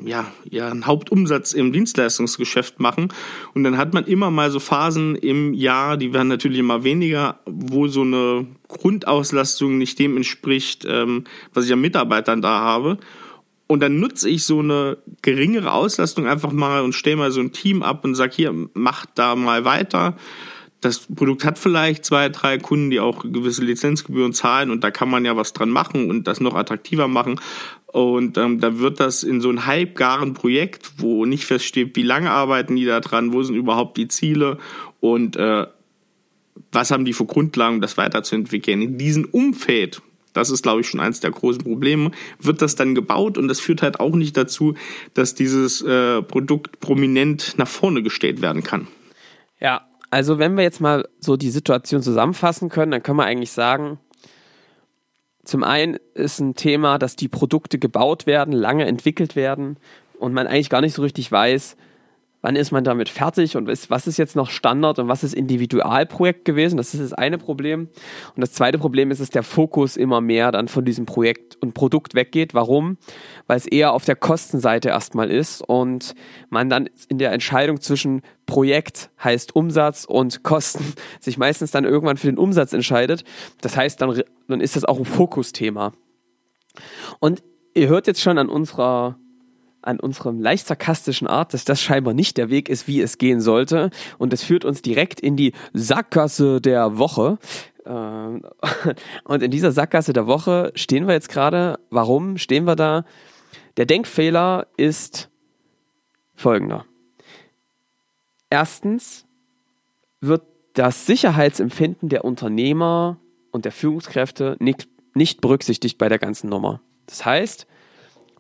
ja, 0.06 0.32
ihren 0.50 0.86
Hauptumsatz 0.86 1.54
im 1.54 1.74
Dienstleistungsgeschäft 1.74 2.80
machen. 2.80 3.12
Und 3.56 3.64
dann 3.64 3.78
hat 3.78 3.94
man 3.94 4.06
immer 4.06 4.30
mal 4.30 4.52
so 4.52 4.60
Phasen 4.60 5.16
im 5.16 5.54
Jahr, 5.54 5.98
die 5.98 6.14
werden 6.14 6.28
natürlich 6.28 6.60
immer 6.60 6.84
weniger, 6.84 7.40
wo 7.46 7.88
so 7.88 8.02
eine 8.02 8.46
Grundauslastung 8.68 9.80
nicht 9.80 9.98
dem 9.98 10.16
entspricht, 10.16 10.86
ähm, 10.88 11.24
was 11.54 11.66
ich 11.66 11.74
an 11.74 11.82
Mitarbeitern 11.82 12.42
da 12.42 12.60
habe. 12.60 13.00
Und 13.68 13.82
dann 13.82 14.00
nutze 14.00 14.30
ich 14.30 14.46
so 14.46 14.60
eine 14.60 14.98
geringere 15.24 15.74
Auslastung 15.74 16.28
einfach 16.28 16.52
mal 16.52 16.82
und 16.82 16.94
stelle 16.94 17.18
mal 17.18 17.32
so 17.32 17.42
ein 17.42 17.52
Team 17.52 17.84
ab 17.84 18.06
und 18.06 18.16
sage, 18.16 18.36
hier, 18.36 18.54
macht 18.74 19.10
da 19.16 19.36
mal 19.36 19.66
weiter 19.66 20.16
das 20.82 21.00
Produkt 21.00 21.44
hat 21.44 21.60
vielleicht 21.60 22.06
zwei, 22.06 22.30
drei 22.30 22.58
Kunden, 22.58 22.90
die 22.90 23.00
auch 23.00 23.24
gewisse 23.24 23.64
Lizenzgebühren 23.64 24.34
zahlen 24.34 24.72
und 24.72 24.84
da 24.84 24.92
kann 24.92 25.10
man 25.10 25.26
ja 25.26 25.36
was 25.36 25.54
dran 25.54 25.70
machen 25.70 26.10
und 26.10 26.28
das 26.28 26.40
noch 26.40 26.56
attraktiver 26.56 27.08
machen. 27.08 27.40
Und 27.88 28.38
ähm, 28.38 28.60
da 28.60 28.78
wird 28.78 29.00
das 29.00 29.24
in 29.24 29.42
so 29.42 29.50
ein 29.50 29.66
halbgaren 29.66 30.36
Projekt, 30.36 30.92
wo 30.98 31.26
nicht 31.26 31.46
feststeht, 31.46 31.96
wie 31.96 32.04
lange 32.04 32.30
arbeiten 32.30 32.76
die 32.76 32.86
da 32.86 33.00
dran, 33.00 33.34
wo 33.34 33.42
sind 33.42 33.56
überhaupt 33.56 33.98
die 33.98 34.08
Ziele 34.08 34.58
und 35.00 35.36
äh, 35.36 35.66
was 36.72 36.92
haben 36.92 37.06
die 37.06 37.14
für 37.14 37.26
Grundlagen, 37.26 37.82
das 37.82 37.98
weiterzuentwickeln. 37.98 38.82
In 38.82 38.98
diesem 38.98 39.26
Umfeld, 39.26 40.02
das 40.34 40.52
ist, 40.52 40.62
glaube 40.62 40.82
ich, 40.82 40.88
schon 40.88 41.00
eins 41.00 41.20
der 41.20 41.32
großen 41.32 41.64
Probleme, 41.64 42.12
wird 42.40 42.62
das 42.62 42.76
dann 42.76 42.94
gebaut 42.94 43.38
und 43.38 43.48
das 43.48 43.60
führt 43.60 43.82
halt 43.82 44.00
auch 44.00 44.16
nicht 44.16 44.38
dazu, 44.38 44.76
dass 45.16 45.34
dieses 45.34 45.82
äh, 45.82 46.22
Produkt 46.22 46.80
prominent 46.80 47.56
nach 47.58 47.68
vorne 47.68 48.04
gestellt 48.04 48.42
werden 48.42 48.64
kann. 48.64 48.88
Ja, 49.60 49.89
also 50.12 50.40
wenn 50.40 50.56
wir 50.56 50.64
jetzt 50.64 50.82
mal 50.82 51.08
so 51.20 51.38
die 51.38 51.52
Situation 51.52 52.02
zusammenfassen 52.02 52.70
können, 52.70 52.92
dann 52.92 53.04
können 53.04 53.18
wir 53.18 53.26
eigentlich 53.26 53.52
sagen, 53.52 54.00
zum 55.44 55.64
einen 55.64 55.98
ist 56.14 56.40
ein 56.40 56.56
Thema, 56.56 56.98
dass 57.00 57.16
die 57.16 57.28
Produkte 57.28 57.80
gebaut 57.80 58.26
werden, 58.28 58.54
lange 58.54 58.86
entwickelt 58.86 59.36
werden 59.36 59.78
und 60.20 60.34
man 60.34 60.48
eigentlich 60.48 60.70
gar 60.70 60.82
nicht 60.82 60.94
so 60.94 61.02
richtig 61.02 61.32
weiß, 61.32 61.76
wann 62.42 62.56
ist 62.56 62.72
man 62.72 62.84
damit 62.84 63.10
fertig 63.10 63.58
und 63.58 63.68
was 63.68 64.08
ist 64.08 64.18
jetzt 64.18 64.36
noch 64.36 64.50
Standard 64.50 65.00
und 65.00 65.08
was 65.08 65.24
ist 65.24 65.34
Individualprojekt 65.34 66.46
gewesen. 66.46 66.78
Das 66.78 66.94
ist 66.94 67.02
das 67.02 67.14
eine 67.14 67.38
Problem. 67.38 67.90
Und 68.36 68.42
das 68.42 68.54
zweite 68.54 68.78
Problem 68.78 69.12
ist, 69.12 69.20
dass 69.20 69.30
der 69.30 69.44
Fokus 69.44 69.98
immer 69.98 70.22
mehr 70.22 70.52
dann 70.52 70.68
von 70.68 70.86
diesem 70.86 71.06
Projekt 71.06 71.58
und 71.62 71.74
Produkt 71.74 72.16
weggeht. 72.16 72.54
Warum? 72.54 72.98
Weil 73.48 73.58
es 73.58 73.66
eher 73.68 73.94
auf 73.94 74.06
der 74.06 74.16
Kostenseite 74.16 74.90
erstmal 74.90 75.30
ist 75.30 75.62
und 75.62 76.16
man 76.50 76.70
dann 76.70 76.90
in 77.10 77.18
der 77.18 77.34
Entscheidung 77.34 77.82
zwischen 77.82 78.22
Projekt 78.46 79.12
heißt 79.24 79.56
Umsatz 79.56 80.06
und 80.06 80.44
Kosten 80.44 80.94
sich 81.20 81.38
meistens 81.38 81.72
dann 81.72 81.84
irgendwann 81.84 82.18
für 82.18 82.28
den 82.28 82.38
Umsatz 82.38 82.74
entscheidet. 82.74 83.24
Das 83.62 83.76
heißt, 83.76 84.02
dann, 84.02 84.22
dann 84.48 84.62
ist 84.62 84.76
das 84.76 84.86
auch 84.86 84.98
ein 84.98 85.06
Fokusthema. 85.06 85.92
Und 87.20 87.44
ihr 87.74 87.90
hört 87.90 88.08
jetzt 88.08 88.22
schon 88.22 88.38
an 88.38 88.50
unserer 88.50 89.18
an 89.82 90.00
unserem 90.00 90.40
leicht 90.40 90.68
sarkastischen 90.68 91.28
Art, 91.28 91.54
dass 91.54 91.66
das 91.66 91.82
scheinbar 91.82 92.14
nicht 92.14 92.38
der 92.38 92.50
Weg 92.50 92.70
ist, 92.70 92.88
wie 92.88 93.02
es 93.02 93.18
gehen 93.18 93.42
sollte. 93.42 93.90
Und 94.18 94.34
es 94.34 94.44
führt 94.44 94.66
uns 94.66 94.82
direkt 94.82 95.20
in 95.20 95.36
die 95.36 95.54
Sackgasse 95.74 96.62
der 96.62 96.98
Woche. 96.98 97.38
Ähm, 97.86 98.44
und 99.24 99.44
in 99.44 99.52
dieser 99.52 99.72
Sackgasse 99.72 100.14
der 100.14 100.28
Woche 100.28 100.72
stehen 100.76 101.08
wir 101.08 101.14
jetzt 101.14 101.30
gerade. 101.30 101.80
Warum 101.90 102.38
stehen 102.38 102.66
wir 102.66 102.76
da? 102.76 103.06
Der 103.78 103.86
Denkfehler 103.86 104.68
ist 104.78 105.30
folgender. 106.36 106.86
Erstens 108.50 109.26
wird 110.22 110.44
das 110.74 111.06
Sicherheitsempfinden 111.06 112.10
der 112.10 112.26
Unternehmer 112.26 113.20
und 113.52 113.66
der 113.66 113.72
Führungskräfte 113.72 114.56
nicht, 114.60 114.88
nicht 115.14 115.42
berücksichtigt 115.42 115.98
bei 115.98 116.10
der 116.10 116.20
ganzen 116.20 116.50
Nummer. 116.50 116.82
Das 117.06 117.26
heißt, 117.26 117.68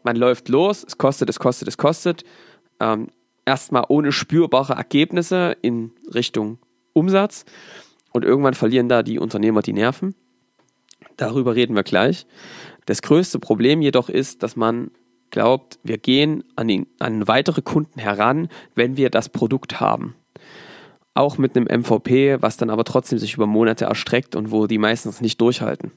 man 0.03 0.15
läuft 0.15 0.49
los, 0.49 0.83
es 0.87 0.97
kostet, 0.97 1.29
es 1.29 1.39
kostet, 1.39 1.67
es 1.67 1.77
kostet. 1.77 2.23
Ähm, 2.79 3.07
erstmal 3.45 3.85
ohne 3.87 4.11
spürbare 4.11 4.73
Ergebnisse 4.73 5.57
in 5.61 5.91
Richtung 6.13 6.59
Umsatz. 6.93 7.45
Und 8.11 8.25
irgendwann 8.25 8.53
verlieren 8.53 8.89
da 8.89 9.03
die 9.03 9.19
Unternehmer 9.19 9.61
die 9.61 9.73
Nerven. 9.73 10.15
Darüber 11.17 11.55
reden 11.55 11.75
wir 11.75 11.83
gleich. 11.83 12.25
Das 12.85 13.01
größte 13.01 13.39
Problem 13.39 13.81
jedoch 13.81 14.09
ist, 14.09 14.41
dass 14.41 14.55
man 14.55 14.91
glaubt, 15.29 15.79
wir 15.83 15.97
gehen 15.97 16.43
an, 16.55 16.67
den, 16.67 16.87
an 16.99 17.27
weitere 17.27 17.61
Kunden 17.61 17.99
heran, 17.99 18.49
wenn 18.75 18.97
wir 18.97 19.09
das 19.09 19.29
Produkt 19.29 19.79
haben. 19.79 20.15
Auch 21.13 21.37
mit 21.37 21.55
einem 21.55 21.65
MVP, 21.65 22.41
was 22.41 22.57
dann 22.57 22.69
aber 22.69 22.83
trotzdem 22.83 23.19
sich 23.19 23.33
über 23.33 23.47
Monate 23.47 23.85
erstreckt 23.85 24.35
und 24.35 24.51
wo 24.51 24.67
die 24.67 24.77
meistens 24.77 25.21
nicht 25.21 25.41
durchhalten. 25.41 25.91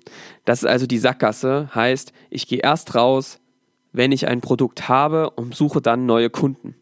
Das 0.44 0.62
ist 0.62 0.68
also 0.68 0.87
die 0.87 0.99
Sackgasse, 0.99 1.71
heißt, 1.75 2.12
ich 2.30 2.47
gehe 2.47 2.61
erst 2.61 2.94
raus, 2.94 3.38
wenn 3.93 4.13
ich 4.13 4.27
ein 4.27 4.41
Produkt 4.41 4.89
habe 4.89 5.31
und 5.31 5.55
suche 5.55 5.81
dann 5.81 6.07
neue 6.07 6.31
Kunden. 6.31 6.75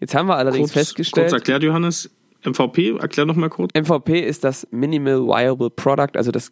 Jetzt 0.00 0.14
haben 0.14 0.26
wir 0.26 0.36
allerdings 0.36 0.72
kurz, 0.72 0.86
festgestellt. 0.86 1.30
Kurz 1.30 1.40
erklärt, 1.40 1.62
Johannes. 1.62 2.10
MVP, 2.44 2.96
erklär 2.98 3.24
noch 3.24 3.36
mal 3.36 3.48
kurz. 3.48 3.70
MVP 3.72 4.18
ist 4.18 4.42
das 4.42 4.66
Minimal 4.72 5.26
Viable 5.26 5.70
Product, 5.70 6.16
also 6.16 6.32
das 6.32 6.50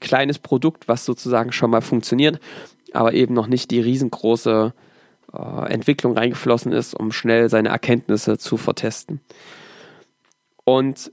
kleines 0.00 0.38
Produkt, 0.38 0.88
was 0.88 1.04
sozusagen 1.04 1.52
schon 1.52 1.70
mal 1.70 1.82
funktioniert, 1.82 2.40
aber 2.92 3.12
eben 3.12 3.34
noch 3.34 3.46
nicht 3.46 3.70
die 3.70 3.80
riesengroße 3.80 4.72
äh, 5.32 5.72
Entwicklung 5.72 6.16
reingeflossen 6.16 6.72
ist, 6.72 6.94
um 6.94 7.12
schnell 7.12 7.48
seine 7.48 7.68
Erkenntnisse 7.68 8.38
zu 8.38 8.56
vertesten. 8.56 9.20
Und 10.64 11.12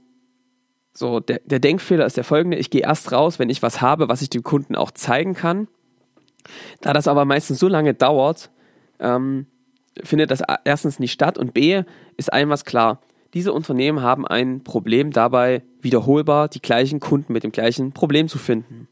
so, 0.92 1.20
der, 1.20 1.40
der 1.44 1.60
Denkfehler 1.60 2.06
ist 2.06 2.16
der 2.16 2.24
folgende: 2.24 2.56
Ich 2.56 2.70
gehe 2.70 2.82
erst 2.82 3.12
raus, 3.12 3.38
wenn 3.38 3.50
ich 3.50 3.62
was 3.62 3.80
habe, 3.80 4.08
was 4.08 4.22
ich 4.22 4.30
dem 4.30 4.42
Kunden 4.42 4.74
auch 4.74 4.90
zeigen 4.90 5.34
kann. 5.34 5.68
Da 6.80 6.92
das 6.92 7.08
aber 7.08 7.24
meistens 7.24 7.58
so 7.58 7.68
lange 7.68 7.94
dauert, 7.94 8.50
ähm, 9.00 9.46
findet 10.02 10.30
das 10.30 10.42
erstens 10.64 10.98
nicht 10.98 11.12
statt 11.12 11.38
und 11.38 11.54
B 11.54 11.82
ist 12.16 12.32
einem 12.32 12.50
was 12.50 12.64
klar. 12.64 13.00
Diese 13.34 13.52
Unternehmen 13.52 14.02
haben 14.02 14.26
ein 14.26 14.64
Problem 14.64 15.10
dabei, 15.10 15.62
wiederholbar 15.80 16.48
die 16.48 16.62
gleichen 16.62 17.00
Kunden 17.00 17.32
mit 17.32 17.44
dem 17.44 17.52
gleichen 17.52 17.92
Problem 17.92 18.28
zu 18.28 18.38
finden. 18.38 18.88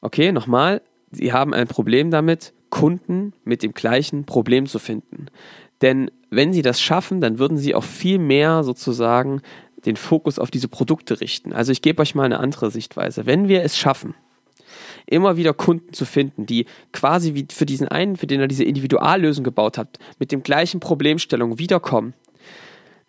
Okay, 0.00 0.32
nochmal, 0.32 0.82
sie 1.10 1.32
haben 1.32 1.54
ein 1.54 1.68
Problem 1.68 2.10
damit, 2.10 2.52
Kunden 2.70 3.32
mit 3.44 3.62
dem 3.62 3.74
gleichen 3.74 4.24
Problem 4.24 4.66
zu 4.66 4.78
finden. 4.78 5.26
Denn 5.82 6.10
wenn 6.30 6.52
sie 6.52 6.62
das 6.62 6.80
schaffen, 6.80 7.20
dann 7.20 7.38
würden 7.38 7.58
sie 7.58 7.74
auch 7.74 7.84
viel 7.84 8.18
mehr 8.18 8.64
sozusagen 8.64 9.42
den 9.84 9.96
Fokus 9.96 10.38
auf 10.38 10.50
diese 10.50 10.68
Produkte 10.68 11.20
richten. 11.20 11.52
Also 11.52 11.72
ich 11.72 11.82
gebe 11.82 12.00
euch 12.02 12.14
mal 12.14 12.24
eine 12.24 12.38
andere 12.38 12.70
Sichtweise. 12.70 13.26
Wenn 13.26 13.48
wir 13.48 13.62
es 13.62 13.76
schaffen, 13.76 14.14
immer 15.06 15.36
wieder 15.36 15.52
Kunden 15.54 15.92
zu 15.92 16.04
finden, 16.04 16.46
die 16.46 16.66
quasi 16.92 17.34
wie 17.34 17.46
für 17.50 17.66
diesen 17.66 17.88
einen, 17.88 18.16
für 18.16 18.26
den 18.26 18.40
ihr 18.40 18.48
diese 18.48 18.64
Individuallösung 18.64 19.44
gebaut 19.44 19.78
habt, 19.78 19.98
mit 20.18 20.32
dem 20.32 20.42
gleichen 20.42 20.80
Problemstellung 20.80 21.58
wiederkommen, 21.58 22.14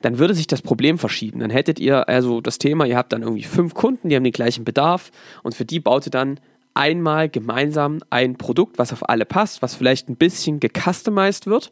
dann 0.01 0.19
würde 0.19 0.33
sich 0.33 0.47
das 0.47 0.61
Problem 0.61 0.97
verschieben. 0.97 1.39
Dann 1.39 1.49
hättet 1.49 1.79
ihr 1.79 2.09
also 2.09 2.41
das 2.41 2.57
Thema, 2.57 2.85
ihr 2.85 2.97
habt 2.97 3.13
dann 3.13 3.23
irgendwie 3.23 3.43
fünf 3.43 3.73
Kunden, 3.73 4.09
die 4.09 4.15
haben 4.15 4.23
den 4.23 4.33
gleichen 4.33 4.65
Bedarf 4.65 5.11
und 5.43 5.55
für 5.55 5.65
die 5.65 5.79
baut 5.79 6.07
ihr 6.07 6.11
dann 6.11 6.39
einmal 6.73 7.29
gemeinsam 7.29 7.99
ein 8.09 8.35
Produkt, 8.35 8.79
was 8.79 8.93
auf 8.93 9.07
alle 9.09 9.25
passt, 9.25 9.61
was 9.61 9.75
vielleicht 9.75 10.09
ein 10.09 10.15
bisschen 10.15 10.59
gecustomized 10.59 11.47
wird, 11.47 11.71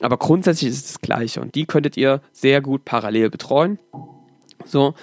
aber 0.00 0.16
grundsätzlich 0.16 0.70
ist 0.70 0.76
es 0.76 0.92
das 0.92 1.00
gleiche 1.00 1.40
und 1.40 1.54
die 1.54 1.66
könntet 1.66 1.96
ihr 1.96 2.22
sehr 2.32 2.60
gut 2.60 2.84
parallel 2.84 3.30
betreuen. 3.30 3.78
So, 4.64 4.94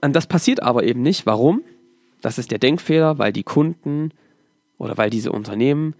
und 0.00 0.14
das 0.14 0.26
passiert 0.26 0.62
aber 0.62 0.84
eben 0.84 1.02
nicht. 1.02 1.26
Warum? 1.26 1.62
Das 2.24 2.38
ist 2.38 2.50
der 2.50 2.58
Denkfehler, 2.58 3.18
weil 3.18 3.34
die 3.34 3.42
Kunden 3.42 4.08
oder 4.78 4.96
weil 4.96 5.10
diese 5.10 5.30
Unternehmen 5.30 5.94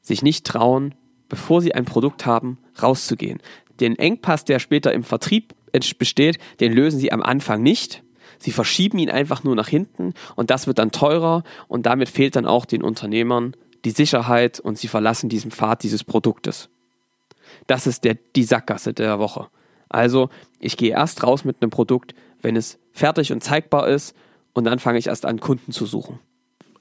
sich 0.00 0.22
nicht 0.22 0.46
trauen, 0.46 0.94
bevor 1.28 1.60
sie 1.60 1.74
ein 1.74 1.84
Produkt 1.84 2.24
haben, 2.24 2.56
rauszugehen. 2.82 3.38
Den 3.78 3.98
Engpass, 3.98 4.46
der 4.46 4.58
später 4.58 4.90
im 4.94 5.04
Vertrieb 5.04 5.54
besteht, 5.98 6.38
den 6.60 6.72
lösen 6.72 6.98
sie 6.98 7.12
am 7.12 7.22
Anfang 7.22 7.62
nicht. 7.62 8.02
Sie 8.38 8.52
verschieben 8.52 8.98
ihn 8.98 9.10
einfach 9.10 9.44
nur 9.44 9.54
nach 9.54 9.68
hinten 9.68 10.14
und 10.34 10.48
das 10.48 10.66
wird 10.66 10.78
dann 10.78 10.92
teurer 10.92 11.44
und 11.66 11.84
damit 11.84 12.08
fehlt 12.08 12.34
dann 12.34 12.46
auch 12.46 12.64
den 12.64 12.82
Unternehmern 12.82 13.54
die 13.84 13.90
Sicherheit 13.90 14.58
und 14.60 14.78
sie 14.78 14.88
verlassen 14.88 15.28
diesen 15.28 15.50
Pfad 15.50 15.82
dieses 15.82 16.04
Produktes. 16.04 16.70
Das 17.66 17.86
ist 17.86 18.04
der, 18.04 18.14
die 18.14 18.44
Sackgasse 18.44 18.94
der 18.94 19.18
Woche. 19.18 19.48
Also 19.90 20.30
ich 20.58 20.78
gehe 20.78 20.92
erst 20.92 21.22
raus 21.22 21.44
mit 21.44 21.60
einem 21.60 21.68
Produkt, 21.70 22.14
wenn 22.40 22.56
es 22.56 22.78
fertig 22.92 23.30
und 23.30 23.44
zeigbar 23.44 23.88
ist 23.88 24.16
und 24.58 24.64
dann 24.64 24.78
fange 24.78 24.98
ich 24.98 25.06
erst 25.06 25.24
an, 25.24 25.40
Kunden 25.40 25.72
zu 25.72 25.86
suchen. 25.86 26.18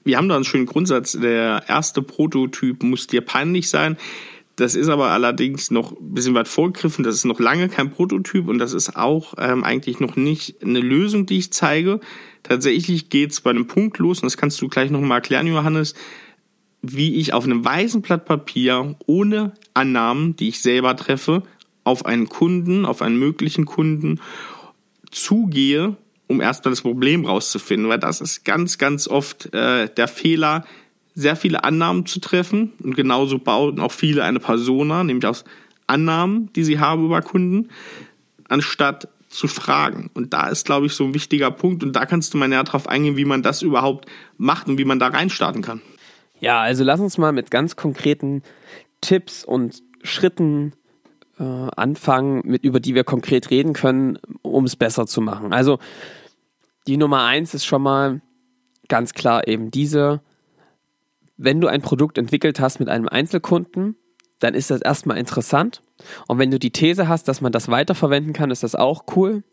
Wir 0.03 0.17
haben 0.17 0.29
da 0.29 0.35
einen 0.35 0.45
schönen 0.45 0.65
Grundsatz, 0.65 1.13
der 1.13 1.63
erste 1.67 2.01
Prototyp 2.01 2.81
muss 2.83 3.07
dir 3.07 3.21
peinlich 3.21 3.69
sein. 3.69 3.97
Das 4.55 4.73
ist 4.73 4.89
aber 4.89 5.09
allerdings 5.11 5.69
noch 5.69 5.91
ein 5.91 6.13
bisschen 6.15 6.33
weit 6.33 6.47
vorgegriffen. 6.47 7.03
Das 7.03 7.13
ist 7.13 7.25
noch 7.25 7.39
lange 7.39 7.69
kein 7.69 7.91
Prototyp 7.91 8.47
und 8.47 8.57
das 8.57 8.73
ist 8.73 8.95
auch 8.95 9.35
ähm, 9.37 9.63
eigentlich 9.63 9.99
noch 9.99 10.15
nicht 10.15 10.63
eine 10.63 10.79
Lösung, 10.79 11.27
die 11.27 11.37
ich 11.37 11.53
zeige. 11.53 11.99
Tatsächlich 12.41 13.09
geht 13.09 13.31
es 13.31 13.41
bei 13.41 13.51
einem 13.51 13.67
Punkt 13.67 13.99
los, 13.99 14.19
und 14.19 14.25
das 14.25 14.37
kannst 14.37 14.59
du 14.61 14.67
gleich 14.67 14.89
nochmal 14.89 15.19
erklären, 15.19 15.45
Johannes, 15.45 15.93
wie 16.81 17.15
ich 17.15 17.33
auf 17.33 17.43
einem 17.43 17.63
weißen 17.63 18.01
Blatt 18.01 18.25
Papier 18.25 18.95
ohne 19.05 19.51
Annahmen, 19.75 20.35
die 20.35 20.47
ich 20.47 20.61
selber 20.61 20.95
treffe, 20.95 21.43
auf 21.83 22.05
einen 22.05 22.27
Kunden, 22.27 22.85
auf 22.85 23.03
einen 23.03 23.19
möglichen 23.19 23.65
Kunden 23.65 24.19
zugehe, 25.11 25.97
um 26.27 26.41
erstmal 26.41 26.71
das 26.71 26.81
Problem 26.81 27.25
rauszufinden, 27.25 27.89
weil 27.89 27.99
das 27.99 28.21
ist 28.21 28.43
ganz, 28.43 28.77
ganz 28.77 29.07
oft 29.07 29.53
äh, 29.53 29.89
der 29.89 30.07
Fehler, 30.07 30.65
sehr 31.15 31.35
viele 31.35 31.63
Annahmen 31.63 32.05
zu 32.05 32.19
treffen. 32.19 32.73
Und 32.83 32.95
genauso 32.95 33.39
bauen 33.39 33.79
auch 33.79 33.91
viele 33.91 34.23
eine 34.23 34.39
Persona, 34.39 35.03
nämlich 35.03 35.25
aus 35.25 35.45
Annahmen, 35.87 36.51
die 36.53 36.63
sie 36.63 36.79
haben 36.79 37.05
über 37.05 37.21
Kunden, 37.21 37.69
anstatt 38.47 39.07
zu 39.29 39.47
fragen. 39.47 40.09
Und 40.13 40.33
da 40.33 40.47
ist, 40.47 40.65
glaube 40.65 40.85
ich, 40.85 40.93
so 40.93 41.05
ein 41.05 41.13
wichtiger 41.13 41.49
Punkt. 41.49 41.83
Und 41.83 41.93
da 41.93 42.05
kannst 42.05 42.33
du 42.33 42.37
mal 42.37 42.47
näher 42.47 42.63
drauf 42.63 42.87
eingehen, 42.87 43.17
wie 43.17 43.25
man 43.25 43.41
das 43.41 43.61
überhaupt 43.61 44.07
macht 44.37 44.67
und 44.67 44.77
wie 44.77 44.85
man 44.85 44.99
da 44.99 45.07
reinstarten 45.07 45.61
kann. 45.61 45.81
Ja, 46.39 46.61
also 46.61 46.83
lass 46.83 46.99
uns 46.99 47.17
mal 47.17 47.31
mit 47.31 47.49
ganz 47.49 47.75
konkreten 47.75 48.43
Tipps 49.01 49.43
und 49.43 49.81
Schritten 50.03 50.73
äh, 51.39 51.43
anfangen, 51.43 52.41
mit, 52.45 52.63
über 52.63 52.79
die 52.79 52.95
wir 52.95 53.03
konkret 53.03 53.49
reden 53.49 53.73
können, 53.73 54.19
um 54.41 54.65
es 54.65 54.75
besser 54.75 55.05
zu 55.07 55.21
machen. 55.21 55.53
Also 55.53 55.79
die 56.87 56.97
Nummer 56.97 57.23
eins 57.23 57.53
ist 57.53 57.65
schon 57.65 57.81
mal 57.81 58.21
ganz 58.87 59.13
klar 59.13 59.47
eben 59.47 59.71
diese, 59.71 60.21
wenn 61.35 61.61
du 61.61 61.67
ein 61.67 61.81
Produkt 61.81 62.17
entwickelt 62.17 62.59
hast 62.59 62.79
mit 62.79 62.89
einem 62.89 63.07
Einzelkunden, 63.07 63.95
dann 64.39 64.53
ist 64.53 64.69
das 64.69 64.81
erstmal 64.81 65.17
interessant. 65.17 65.81
Und 66.27 66.37
wenn 66.37 66.51
du 66.51 66.59
die 66.59 66.71
These 66.71 67.07
hast, 67.07 67.27
dass 67.27 67.41
man 67.41 67.51
das 67.51 67.69
weiterverwenden 67.69 68.33
kann, 68.33 68.51
ist 68.51 68.63
das 68.63 68.75
auch 68.75 69.05
cool. 69.15 69.43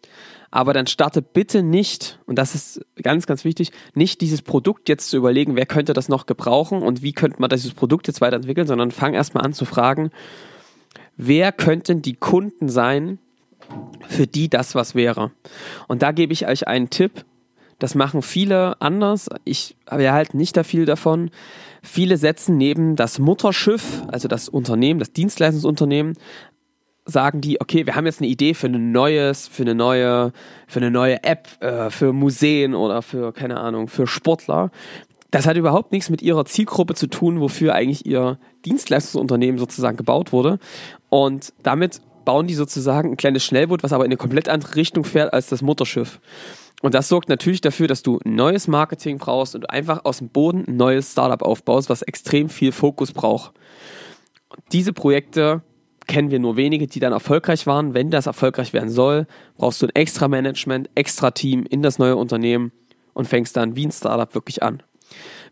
Aber 0.51 0.73
dann 0.73 0.87
starte 0.87 1.23
bitte 1.23 1.63
nicht, 1.63 2.21
und 2.27 2.39
das 2.39 2.55
ist 2.55 2.85
ganz, 3.03 3.27
ganz 3.27 3.45
wichtig, 3.45 3.73
nicht 3.95 4.21
dieses 4.21 4.43
Produkt 4.43 4.89
jetzt 4.89 5.09
zu 5.09 5.17
überlegen, 5.17 5.57
wer 5.57 5.67
könnte 5.67 5.95
das 5.95 6.09
noch 6.09 6.27
gebrauchen 6.27 6.83
und 6.83 7.03
wie 7.03 7.13
könnte 7.13 7.41
man 7.41 7.51
dieses 7.51 7.75
Produkt 7.75 8.07
jetzt 8.07 8.21
weiterentwickeln, 8.21 8.67
sondern 8.67 8.91
fang 8.91 9.15
erstmal 9.15 9.45
an 9.45 9.53
zu 9.53 9.65
fragen, 9.65 10.11
wer 11.17 11.53
könnten 11.53 12.03
die 12.03 12.15
Kunden 12.15 12.69
sein, 12.69 13.19
für 14.09 14.27
die 14.27 14.49
das 14.49 14.75
was 14.75 14.95
wäre. 14.95 15.31
Und 15.89 16.03
da 16.03 16.13
gebe 16.13 16.33
ich 16.33 16.47
euch 16.47 16.69
einen 16.69 16.91
Tipp. 16.91 17.25
Das 17.79 17.95
machen 17.95 18.23
viele 18.23 18.81
anders. 18.81 19.29
Ich 19.45 19.77
habe 19.89 20.05
ja 20.05 20.13
halt 20.13 20.35
nicht 20.35 20.57
da 20.57 20.63
viel 20.63 20.85
davon. 20.85 21.31
Viele 21.83 22.17
setzen 22.17 22.57
neben 22.57 22.97
das 22.97 23.19
Mutterschiff, 23.19 24.03
also 24.09 24.29
das 24.29 24.49
Unternehmen, 24.49 25.01
das 25.01 25.13
Dienstleistungsunternehmen, 25.13 26.15
sagen 27.05 27.41
die, 27.41 27.61
okay, 27.61 27.85
wir 27.85 27.97
haben 27.97 28.07
jetzt 28.07 28.21
eine 28.21 28.31
Idee 28.31 28.55
für 28.55 28.69
ein 28.69 28.93
neues, 28.93 29.49
für 29.49 29.63
eine 29.63 29.75
neue, 29.75 30.33
für 30.67 30.81
eine 30.81 30.91
neue 30.91 31.23
App, 31.23 31.49
äh, 31.61 31.91
für 31.91 32.13
Museen 32.13 32.75
oder 32.75 33.03
für, 33.03 33.33
keine 33.33 33.59
Ahnung, 33.59 33.89
für 33.89 34.07
Sportler. 34.07 34.71
Das 35.35 35.49
hat 35.49 35.57
überhaupt 35.57 35.91
nichts 35.91 36.11
mit 36.11 36.23
ihrer 36.23 36.45
Zielgruppe 36.45 36.95
zu 36.95 37.09
tun, 37.09 37.41
wofür 37.41 37.75
eigentlich 37.75 38.07
ihr 38.07 38.39
Dienstleistungsunternehmen 38.65 39.59
sozusagen 39.59 39.97
gebaut 39.97 40.33
wurde. 40.33 40.61
Und 41.09 41.53
damit 41.65 42.01
bauen 42.25 42.47
die 42.47 42.55
sozusagen 42.55 43.11
ein 43.11 43.17
kleines 43.17 43.43
Schnellboot, 43.43 43.83
was 43.83 43.93
aber 43.93 44.05
in 44.05 44.13
eine 44.13 44.17
komplett 44.17 44.49
andere 44.49 44.77
Richtung 44.77 45.03
fährt 45.03 45.33
als 45.33 45.49
das 45.49 45.61
Mutterschiff. 45.61 46.21
Und 46.83 46.95
das 46.95 47.09
sorgt 47.09 47.29
natürlich 47.29 47.61
dafür, 47.61 47.89
dass 47.89 48.05
du 48.05 48.21
neues 48.25 48.69
Marketing 48.69 49.19
brauchst 49.19 49.57
und 49.57 49.71
einfach 49.71 50.05
aus 50.05 50.19
dem 50.19 50.29
Boden 50.29 50.67
ein 50.69 50.77
neues 50.77 51.11
Startup 51.11 51.43
aufbaust, 51.43 51.91
was 51.91 52.03
extrem 52.03 52.49
viel 52.49 52.71
Fokus 52.71 53.11
braucht. 53.11 53.55
diese 54.71 54.93
Projekte 54.93 55.63
kennen 56.07 56.31
wir 56.31 56.39
nur 56.39 56.57
wenige, 56.57 56.87
die 56.87 57.01
dann 57.01 57.13
erfolgreich 57.13 57.67
waren. 57.67 57.93
Wenn 57.93 58.13
das 58.13 58.27
erfolgreich 58.27 58.73
werden 58.73 58.89
soll, 58.89 59.27
brauchst 59.57 59.83
du 59.83 59.87
ein 59.87 59.97
extra 59.97 60.29
Management, 60.29 60.91
extra 60.95 61.33
Team 61.33 61.67
in 61.69 61.83
das 61.83 61.99
neue 61.99 62.15
Unternehmen 62.15 62.71
und 63.15 63.27
fängst 63.27 63.57
dann 63.57 63.75
wie 63.75 63.85
ein 63.85 63.91
Startup 63.91 64.33
wirklich 64.33 64.63
an. 64.63 64.81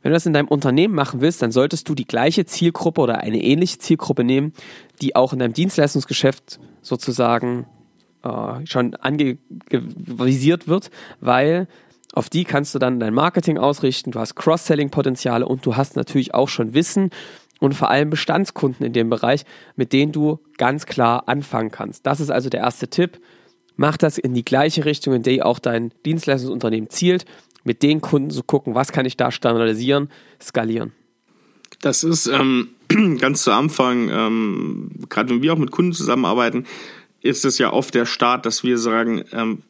Wenn 0.03 0.11
du 0.11 0.15
das 0.15 0.27
in 0.27 0.33
deinem 0.33 0.49
Unternehmen 0.49 0.95
machen 0.95 1.21
willst, 1.21 1.43
dann 1.43 1.53
solltest 1.53 1.89
du 1.89 1.95
die 1.95 2.07
gleiche 2.07 2.45
Zielgruppe 2.45 3.01
oder 3.01 3.19
eine 3.19 3.43
ähnliche 3.43 3.79
Zielgruppe 3.79 4.25
nehmen, 4.25 4.53
die 5.01 5.15
auch 5.17 5.33
in 5.33 5.39
deinem 5.39 5.53
Dienstleistungsgeschäft 5.53 6.59
sozusagen 6.81 7.67
äh, 8.25 8.67
schon 8.67 8.95
angevisiert 8.97 10.69
wird, 10.69 10.91
weil 11.21 11.69
auf 12.13 12.29
die 12.29 12.45
kannst 12.45 12.75
du 12.75 12.79
dann 12.79 13.01
dein 13.01 13.15
Marketing 13.15 13.59
ausrichten, 13.59 14.11
du 14.11 14.19
hast 14.19 14.35
Cross-Selling-Potenziale 14.35 15.47
und 15.47 15.65
du 15.65 15.77
hast 15.77 15.97
natürlich 15.97 16.35
auch 16.35 16.49
schon 16.49 16.75
Wissen 16.75 17.11
und 17.61 17.75
vor 17.75 17.89
allem 17.89 18.11
Bestandskunden 18.11 18.85
in 18.85 18.93
dem 18.93 19.09
Bereich, 19.09 19.45
mit 19.77 19.93
denen 19.93 20.13
du 20.13 20.41
ganz 20.59 20.85
klar 20.85 21.29
anfangen 21.29 21.71
kannst. 21.71 22.07
Das 22.07 22.21
ist 22.21 22.31
also 22.31 22.51
der 22.51 22.61
erste 22.61 22.89
Tipp. 22.89 23.21
Mach 23.77 23.97
das 23.97 24.19
in 24.19 24.35
die 24.35 24.45
gleiche 24.45 24.85
Richtung, 24.85 25.15
in 25.15 25.23
die 25.23 25.43
auch 25.43 25.59
dein 25.59 25.93
Dienstleistungsunternehmen 26.05 26.91
zielt 26.91 27.25
mit 27.65 27.83
den 27.83 28.01
Kunden 28.01 28.31
zu 28.31 28.43
gucken, 28.43 28.75
was 28.75 28.93
kann 28.93 29.07
ich 29.07 29.17
da 29.17 29.31
standardisieren, 29.31 30.09
skalieren. 30.41 30.93
Das 31.81 32.05
ist 32.05 32.27
ähm, 32.27 32.71
ganz 33.19 33.43
zu 33.43 33.53
Anfang, 33.53 34.09
ähm, 34.11 34.91
gerade 35.09 35.31
wenn 35.31 35.43
wir 35.43 35.53
auch 35.53 35.59
mit 35.59 35.71
Kunden 35.71 35.93
zusammenarbeiten, 35.93 36.67
ist 37.21 37.45
es 37.45 37.59
ja 37.59 37.73
oft 37.73 37.95
der 37.95 38.07
Start, 38.07 38.47
dass 38.47 38.65
wir 38.65 38.79
sagen, 38.79 39.25
ähm, 39.33 39.63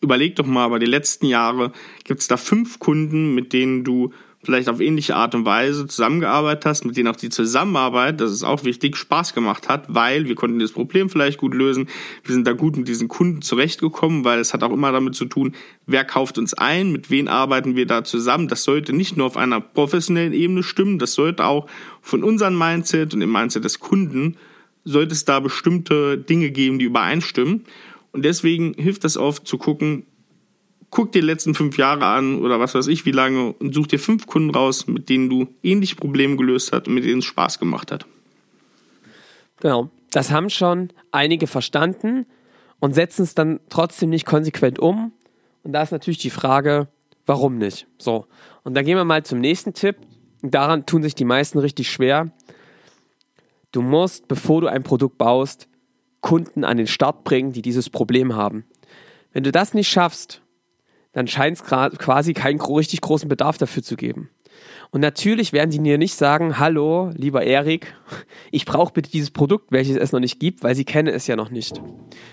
überleg 0.00 0.36
doch 0.36 0.46
mal, 0.46 0.64
aber 0.64 0.78
die 0.78 0.86
letzten 0.86 1.26
Jahre 1.26 1.72
gibt 2.04 2.20
es 2.20 2.28
da 2.28 2.36
fünf 2.36 2.78
Kunden, 2.78 3.34
mit 3.34 3.52
denen 3.52 3.82
du 3.82 4.12
vielleicht 4.42 4.68
auf 4.68 4.80
ähnliche 4.80 5.16
Art 5.16 5.34
und 5.34 5.44
Weise 5.44 5.86
zusammengearbeitet 5.86 6.66
hast, 6.66 6.84
mit 6.84 6.96
denen 6.96 7.08
auch 7.08 7.16
die 7.16 7.30
Zusammenarbeit, 7.30 8.20
das 8.20 8.32
ist 8.32 8.44
auch 8.44 8.64
wichtig, 8.64 8.96
Spaß 8.96 9.34
gemacht 9.34 9.68
hat, 9.68 9.86
weil 9.88 10.26
wir 10.26 10.34
konnten 10.34 10.58
das 10.58 10.72
Problem 10.72 11.10
vielleicht 11.10 11.38
gut 11.38 11.54
lösen. 11.54 11.88
Wir 12.24 12.34
sind 12.34 12.46
da 12.46 12.52
gut 12.52 12.76
mit 12.76 12.88
diesen 12.88 13.08
Kunden 13.08 13.42
zurechtgekommen, 13.42 14.24
weil 14.24 14.38
es 14.38 14.54
hat 14.54 14.62
auch 14.62 14.72
immer 14.72 14.92
damit 14.92 15.14
zu 15.14 15.24
tun, 15.24 15.54
wer 15.86 16.04
kauft 16.04 16.38
uns 16.38 16.54
ein, 16.54 16.92
mit 16.92 17.10
wem 17.10 17.28
arbeiten 17.28 17.76
wir 17.76 17.86
da 17.86 18.04
zusammen. 18.04 18.48
Das 18.48 18.62
sollte 18.62 18.92
nicht 18.92 19.16
nur 19.16 19.26
auf 19.26 19.36
einer 19.36 19.60
professionellen 19.60 20.32
Ebene 20.32 20.62
stimmen, 20.62 20.98
das 20.98 21.14
sollte 21.14 21.44
auch 21.44 21.66
von 22.00 22.22
unserem 22.22 22.56
Mindset 22.56 23.14
und 23.14 23.20
dem 23.20 23.32
Mindset 23.32 23.64
des 23.64 23.80
Kunden, 23.80 24.36
sollte 24.84 25.12
es 25.12 25.24
da 25.24 25.40
bestimmte 25.40 26.16
Dinge 26.16 26.50
geben, 26.50 26.78
die 26.78 26.84
übereinstimmen. 26.84 27.64
Und 28.12 28.24
deswegen 28.24 28.74
hilft 28.74 29.04
es 29.04 29.16
oft 29.16 29.46
zu 29.46 29.58
gucken, 29.58 30.06
guck 30.90 31.12
dir 31.12 31.20
die 31.20 31.26
letzten 31.26 31.54
fünf 31.54 31.78
Jahre 31.78 32.06
an 32.06 32.40
oder 32.40 32.60
was 32.60 32.74
weiß 32.74 32.86
ich 32.88 33.04
wie 33.04 33.12
lange 33.12 33.52
und 33.54 33.74
such 33.74 33.88
dir 33.88 33.98
fünf 33.98 34.26
Kunden 34.26 34.50
raus, 34.50 34.86
mit 34.86 35.08
denen 35.08 35.28
du 35.28 35.48
ähnliche 35.62 35.96
Probleme 35.96 36.36
gelöst 36.36 36.72
hast 36.72 36.88
und 36.88 36.94
mit 36.94 37.04
denen 37.04 37.18
es 37.18 37.24
Spaß 37.24 37.58
gemacht 37.58 37.92
hat. 37.92 38.06
Genau. 39.60 39.90
Das 40.10 40.30
haben 40.30 40.50
schon 40.50 40.92
einige 41.10 41.46
verstanden 41.46 42.26
und 42.80 42.94
setzen 42.94 43.22
es 43.22 43.34
dann 43.34 43.60
trotzdem 43.68 44.10
nicht 44.10 44.24
konsequent 44.24 44.78
um. 44.78 45.12
Und 45.62 45.72
da 45.72 45.82
ist 45.82 45.90
natürlich 45.90 46.18
die 46.18 46.30
Frage, 46.30 46.88
warum 47.26 47.58
nicht? 47.58 47.86
So. 47.98 48.26
Und 48.62 48.74
dann 48.74 48.84
gehen 48.84 48.96
wir 48.96 49.04
mal 49.04 49.24
zum 49.24 49.40
nächsten 49.40 49.74
Tipp. 49.74 49.96
daran 50.42 50.86
tun 50.86 51.02
sich 51.02 51.14
die 51.14 51.24
meisten 51.24 51.58
richtig 51.58 51.90
schwer. 51.90 52.30
Du 53.72 53.82
musst, 53.82 54.28
bevor 54.28 54.60
du 54.60 54.68
ein 54.68 54.84
Produkt 54.84 55.18
baust, 55.18 55.68
Kunden 56.20 56.64
an 56.64 56.76
den 56.76 56.86
Start 56.86 57.24
bringen, 57.24 57.52
die 57.52 57.62
dieses 57.62 57.90
Problem 57.90 58.34
haben. 58.34 58.64
Wenn 59.32 59.44
du 59.44 59.52
das 59.52 59.74
nicht 59.74 59.88
schaffst, 59.88 60.40
dann 61.16 61.26
scheint 61.26 61.56
es 61.56 61.64
quasi 61.64 62.34
keinen 62.34 62.60
richtig 62.60 63.00
großen 63.00 63.26
Bedarf 63.26 63.56
dafür 63.56 63.82
zu 63.82 63.96
geben. 63.96 64.28
Und 64.90 65.00
natürlich 65.00 65.54
werden 65.54 65.70
sie 65.70 65.82
dir 65.82 65.96
nicht 65.96 66.14
sagen, 66.14 66.58
hallo, 66.58 67.10
lieber 67.14 67.42
Erik, 67.42 67.94
ich 68.50 68.66
brauche 68.66 68.92
bitte 68.92 69.10
dieses 69.10 69.30
Produkt, 69.30 69.72
welches 69.72 69.96
es 69.96 70.12
noch 70.12 70.20
nicht 70.20 70.38
gibt, 70.38 70.62
weil 70.62 70.74
sie 70.74 70.84
kennen 70.84 71.08
es 71.08 71.26
ja 71.26 71.34
noch 71.34 71.48
nicht. 71.48 71.80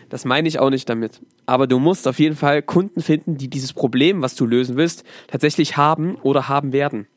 Das 0.10 0.26
meine 0.26 0.50
ich 0.50 0.60
auch 0.60 0.70
nicht 0.70 0.90
damit. 0.90 1.22
Aber 1.46 1.66
du 1.66 1.80
musst 1.80 2.10
auf 2.10 2.20
jeden 2.20 2.36
Fall 2.36 2.62
Kunden 2.62 3.02
finden, 3.02 3.38
die 3.38 3.50
dieses 3.50 3.72
Problem, 3.72 4.22
was 4.22 4.36
du 4.36 4.46
lösen 4.46 4.76
willst, 4.76 5.06
tatsächlich 5.28 5.78
haben 5.78 6.16
oder 6.16 6.50
haben 6.50 6.74
werden. 6.74 7.08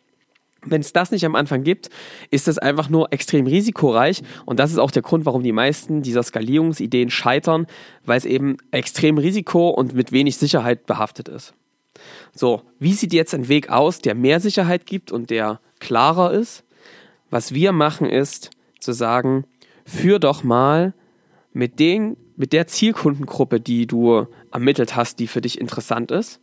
Wenn 0.67 0.81
es 0.81 0.93
das 0.93 1.11
nicht 1.11 1.25
am 1.25 1.35
Anfang 1.35 1.63
gibt, 1.63 1.91
ist 2.31 2.49
es 2.49 2.59
einfach 2.59 2.89
nur 2.89 3.13
extrem 3.13 3.47
risikoreich 3.47 4.23
und 4.45 4.59
das 4.59 4.73
ist 4.73 4.79
auch 4.79 4.91
der 4.91 5.03
Grund, 5.03 5.25
warum 5.25 5.43
die 5.43 5.53
meisten 5.53 6.03
dieser 6.03 6.23
Skalierungsideen 6.23 7.11
scheitern, 7.11 7.67
weil 8.05 8.19
es 8.19 8.25
eben 8.25 8.59
extrem 8.71 9.19
risiko 9.19 9.71
und 9.71 9.95
mit 9.95 10.13
wenig 10.13 10.37
Sicherheit 10.37 10.87
behaftet 10.87 11.29
ist. 11.29 11.55
So, 12.35 12.63
wie 12.79 12.93
sieht 12.93 13.13
jetzt 13.13 13.35
ein 13.35 13.49
Weg 13.49 13.71
aus, 13.71 14.01
der 14.01 14.15
mehr 14.15 14.41
Sicherheit 14.41 14.87
gibt 14.87 15.13
und 15.13 15.31
der 15.31 15.61
klarer 15.79 16.33
ist? 16.33 16.65
Was 17.31 17.55
wir 17.55 17.73
machen 17.73 18.09
ist 18.09 18.51
zu 18.81 18.93
sagen, 18.93 19.45
führ 19.85 20.19
doch 20.19 20.45
mal 20.45 20.93
mit 21.53 21.79
den 21.79 22.17
mit 22.37 22.53
der 22.53 22.67
Zielkundengruppe, 22.67 23.61
die 23.61 23.87
du 23.87 24.27
ermittelt 24.53 24.95
hast, 24.95 25.19
die 25.19 25.27
für 25.27 25.41
dich 25.41 25.59
interessant 25.59 26.11
ist, 26.11 26.39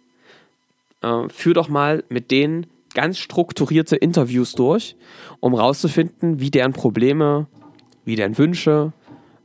äh, 1.01 1.29
führ 1.29 1.53
doch 1.53 1.69
mal 1.69 2.03
mit 2.09 2.31
denen 2.31 2.65
ganz 2.93 3.17
strukturierte 3.17 3.95
Interviews 3.95 4.53
durch, 4.53 4.95
um 5.39 5.53
rauszufinden, 5.53 6.39
wie 6.39 6.51
deren 6.51 6.73
Probleme, 6.73 7.47
wie 8.05 8.15
deren 8.15 8.37
Wünsche, 8.37 8.93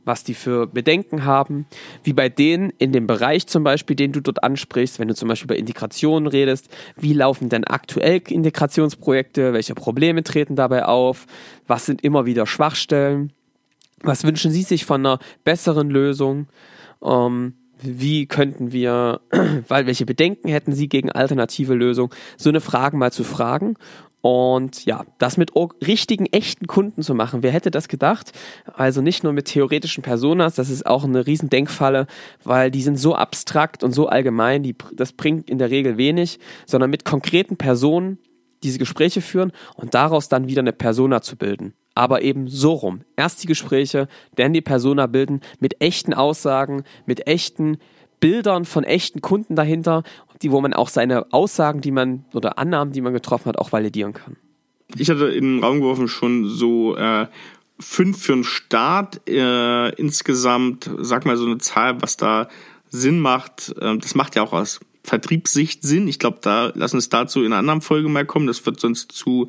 was 0.05 0.23
die 0.23 0.33
für 0.33 0.65
Bedenken 0.65 1.25
haben, 1.25 1.67
wie 2.03 2.13
bei 2.13 2.29
denen 2.29 2.71
in 2.79 2.91
dem 2.91 3.05
Bereich 3.05 3.47
zum 3.47 3.63
Beispiel, 3.63 3.95
den 3.95 4.11
du 4.11 4.21
dort 4.21 4.43
ansprichst, 4.43 4.97
wenn 4.99 5.07
du 5.07 5.15
zum 5.15 5.29
Beispiel 5.29 5.45
über 5.45 5.57
Integration 5.57 6.25
redest, 6.25 6.67
wie 6.97 7.13
laufen 7.13 7.49
denn 7.49 7.63
aktuell 7.63 8.21
Integrationsprojekte, 8.27 9.53
welche 9.53 9.75
Probleme 9.75 10.23
treten 10.23 10.55
dabei 10.55 10.85
auf, 10.85 11.27
was 11.67 11.85
sind 11.85 12.03
immer 12.03 12.25
wieder 12.25 12.47
Schwachstellen, 12.47 13.31
was 14.01 14.23
wünschen 14.23 14.51
sie 14.51 14.63
sich 14.63 14.85
von 14.85 15.05
einer 15.05 15.19
besseren 15.43 15.89
Lösung, 15.89 16.47
ähm, 17.03 17.53
wie 17.81 18.25
könnten 18.25 18.71
wir, 18.71 19.21
weil 19.67 19.85
welche 19.85 20.05
Bedenken 20.05 20.49
hätten 20.49 20.73
Sie 20.73 20.89
gegen 20.89 21.11
alternative 21.11 21.73
Lösungen, 21.73 22.11
so 22.37 22.49
eine 22.49 22.61
Fragen 22.61 22.97
mal 22.97 23.11
zu 23.11 23.23
fragen 23.23 23.75
und 24.21 24.85
ja, 24.85 25.05
das 25.17 25.37
mit 25.37 25.53
richtigen, 25.85 26.25
echten 26.25 26.67
Kunden 26.67 27.03
zu 27.03 27.15
machen. 27.15 27.41
Wer 27.41 27.51
hätte 27.51 27.71
das 27.71 27.87
gedacht? 27.87 28.33
Also 28.73 29.01
nicht 29.01 29.23
nur 29.23 29.31
mit 29.31 29.45
theoretischen 29.45 30.03
Personas, 30.03 30.55
das 30.55 30.69
ist 30.69 30.85
auch 30.85 31.05
eine 31.05 31.25
riesen 31.25 31.49
Denkfalle, 31.49 32.05
weil 32.43 32.69
die 32.69 32.81
sind 32.81 32.97
so 32.97 33.15
abstrakt 33.15 33.83
und 33.83 33.93
so 33.93 34.07
allgemein, 34.07 34.63
die, 34.63 34.75
das 34.93 35.13
bringt 35.13 35.49
in 35.49 35.57
der 35.57 35.69
Regel 35.69 35.97
wenig, 35.97 36.39
sondern 36.65 36.89
mit 36.89 37.05
konkreten 37.05 37.55
Personen 37.55 38.19
diese 38.61 38.77
Gespräche 38.77 39.21
führen 39.21 39.53
und 39.75 39.93
daraus 39.93 40.27
dann 40.27 40.49
wieder 40.49 40.61
eine 40.61 40.73
Persona 40.73 41.21
zu 41.21 41.37
bilden 41.37 41.73
aber 41.99 42.21
eben 42.21 42.47
so 42.47 42.71
rum. 42.71 43.01
Erst 43.17 43.43
die 43.43 43.47
Gespräche, 43.47 44.07
dann 44.37 44.53
die 44.53 44.61
Persona 44.61 45.05
bilden 45.05 45.41
mit 45.59 45.81
echten 45.81 46.13
Aussagen, 46.13 46.85
mit 47.05 47.27
echten 47.27 47.77
Bildern 48.21 48.63
von 48.63 48.85
echten 48.85 49.19
Kunden 49.19 49.57
dahinter, 49.57 50.03
die, 50.41 50.49
wo 50.53 50.61
man 50.61 50.73
auch 50.73 50.87
seine 50.87 51.33
Aussagen, 51.33 51.81
die 51.81 51.91
man 51.91 52.23
oder 52.33 52.57
Annahmen, 52.57 52.93
die 52.93 53.01
man 53.01 53.11
getroffen 53.11 53.47
hat, 53.47 53.57
auch 53.57 53.73
validieren 53.73 54.13
kann. 54.13 54.37
Ich 54.95 55.09
hatte 55.09 55.27
in 55.27 55.57
den 55.57 55.59
Raum 55.63 55.81
geworfen 55.81 56.07
schon 56.07 56.47
so 56.47 56.95
äh, 56.95 57.27
fünf 57.81 58.23
für 58.23 58.31
den 58.31 58.45
Start 58.45 59.27
äh, 59.27 59.89
insgesamt, 59.95 60.89
sag 60.99 61.25
mal 61.25 61.35
so 61.35 61.47
eine 61.47 61.57
Zahl, 61.57 62.01
was 62.01 62.15
da 62.15 62.47
Sinn 62.87 63.19
macht. 63.19 63.75
Äh, 63.77 63.97
das 63.97 64.15
macht 64.15 64.37
ja 64.37 64.43
auch 64.43 64.53
aus 64.53 64.79
Vertriebssicht 65.03 65.83
Sinn. 65.83 66.07
Ich 66.07 66.19
glaube, 66.19 66.39
da 66.41 66.71
lassen 66.75 66.97
es 66.97 67.09
dazu 67.09 67.39
in 67.39 67.47
einer 67.47 67.57
anderen 67.57 67.81
Folge 67.81 68.09
mal 68.09 68.25
kommen. 68.25 68.47
Das 68.47 68.65
wird 68.65 68.79
sonst 68.79 69.11
zu 69.11 69.47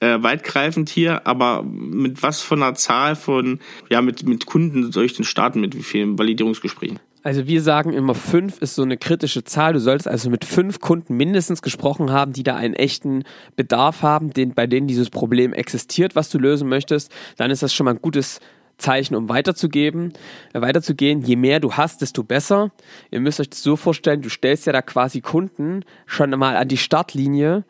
äh, 0.00 0.22
weitgreifend 0.22 0.88
hier. 0.88 1.26
Aber 1.26 1.62
mit 1.62 2.22
was 2.22 2.40
von 2.40 2.62
einer 2.62 2.74
Zahl 2.74 3.16
von, 3.16 3.60
ja, 3.90 4.02
mit, 4.02 4.26
mit 4.26 4.46
Kunden 4.46 4.92
soll 4.92 5.04
ich 5.04 5.14
denn 5.14 5.24
starten? 5.24 5.60
Mit 5.60 5.76
wie 5.76 5.82
vielen 5.82 6.18
Validierungsgesprächen? 6.18 6.98
Also 7.26 7.48
wir 7.48 7.60
sagen 7.60 7.92
immer, 7.92 8.14
fünf 8.14 8.62
ist 8.62 8.76
so 8.76 8.82
eine 8.82 8.96
kritische 8.96 9.42
Zahl. 9.42 9.72
Du 9.72 9.80
solltest 9.80 10.06
also 10.06 10.30
mit 10.30 10.44
fünf 10.44 10.78
Kunden 10.78 11.16
mindestens 11.16 11.60
gesprochen 11.60 12.12
haben, 12.12 12.32
die 12.32 12.44
da 12.44 12.54
einen 12.54 12.74
echten 12.74 13.24
Bedarf 13.56 14.02
haben, 14.02 14.32
den, 14.32 14.54
bei 14.54 14.68
denen 14.68 14.86
dieses 14.86 15.10
Problem 15.10 15.52
existiert, 15.52 16.14
was 16.14 16.30
du 16.30 16.38
lösen 16.38 16.68
möchtest. 16.68 17.10
Dann 17.36 17.50
ist 17.50 17.64
das 17.64 17.74
schon 17.74 17.86
mal 17.86 17.94
ein 17.94 18.00
gutes 18.00 18.38
Zeichen, 18.78 19.14
um 19.14 19.28
weiterzugeben, 19.28 20.12
äh, 20.52 20.60
weiterzugehen. 20.60 21.22
Je 21.22 21.36
mehr 21.36 21.60
du 21.60 21.74
hast, 21.74 22.02
desto 22.02 22.22
besser. 22.22 22.70
Ihr 23.10 23.20
müsst 23.20 23.40
euch 23.40 23.50
das 23.50 23.62
so 23.62 23.76
vorstellen, 23.76 24.22
du 24.22 24.28
stellst 24.28 24.66
ja 24.66 24.72
da 24.72 24.82
quasi 24.82 25.20
Kunden 25.20 25.84
schon 26.06 26.30
mal 26.30 26.56
an 26.56 26.68
die 26.68 26.76
Startlinie, 26.76 27.64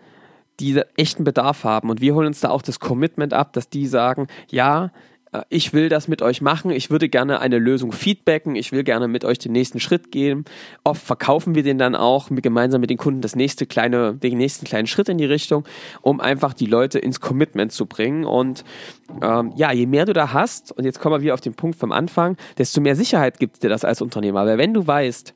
die 0.61 0.81
echten 0.97 1.25
Bedarf 1.25 1.65
haben. 1.65 1.91
Und 1.91 2.01
wir 2.01 2.15
holen 2.15 2.29
uns 2.29 2.41
da 2.41 2.51
auch 2.51 2.63
das 2.63 2.81
Commitment 2.81 3.35
ab, 3.35 3.53
dass 3.53 3.69
die 3.69 3.87
sagen, 3.87 4.27
ja, 4.51 4.91
ich 5.49 5.73
will 5.73 5.89
das 5.89 6.09
mit 6.09 6.23
euch 6.23 6.41
machen, 6.41 6.71
ich 6.71 6.91
würde 6.91 7.09
gerne 7.09 7.41
eine 7.41 7.59
Lösung 7.59 7.93
feedbacken, 7.93 8.57
ich 8.57 8.73
will 8.73 8.85
gerne 8.85 9.09
mit 9.09 9.25
euch 9.25 9.39
den 9.39 9.53
nächsten 9.53 9.81
Schritt 9.81 10.11
gehen. 10.11 10.45
Oft 10.85 11.03
verkaufen 11.03 11.55
wir 11.55 11.63
den 11.63 11.79
dann 11.79 11.95
auch 11.95 12.29
gemeinsam 12.31 12.81
mit 12.81 12.91
den 12.91 12.97
Kunden 12.97 13.21
das 13.21 13.37
nächste 13.37 13.67
kleine, 13.67 14.15
den 14.15 14.39
nächsten 14.39 14.67
kleinen 14.67 14.87
Schritt 14.87 15.09
in 15.09 15.19
die 15.19 15.25
Richtung, 15.25 15.65
um 16.03 16.21
einfach 16.21 16.55
die 16.55 16.67
Leute 16.67 16.99
ins 16.99 17.21
Commitment 17.21 17.73
zu 17.73 17.87
bringen. 17.87 18.25
Und 18.25 18.65
ähm, 19.23 19.53
ja, 19.57 19.73
je 19.73 19.87
mehr 19.87 20.05
du 20.05 20.13
da 20.13 20.33
hast, 20.33 20.73
und 20.73 20.85
jetzt 20.85 21.01
kommen 21.01 21.17
wir 21.17 21.23
wieder 21.23 21.35
auf 21.35 21.41
den 21.41 21.55
Punkt 21.55 21.79
vom 21.79 21.93
Anfang, 21.93 22.37
desto 22.59 22.81
mehr 22.81 22.97
Sicherheit 22.97 23.39
gibt 23.39 23.63
dir 23.63 23.69
das 23.69 23.85
als 23.85 24.03
Unternehmer. 24.03 24.47
Weil 24.47 24.59
wenn 24.59 24.75
du 24.75 24.87
weißt, 24.87 25.35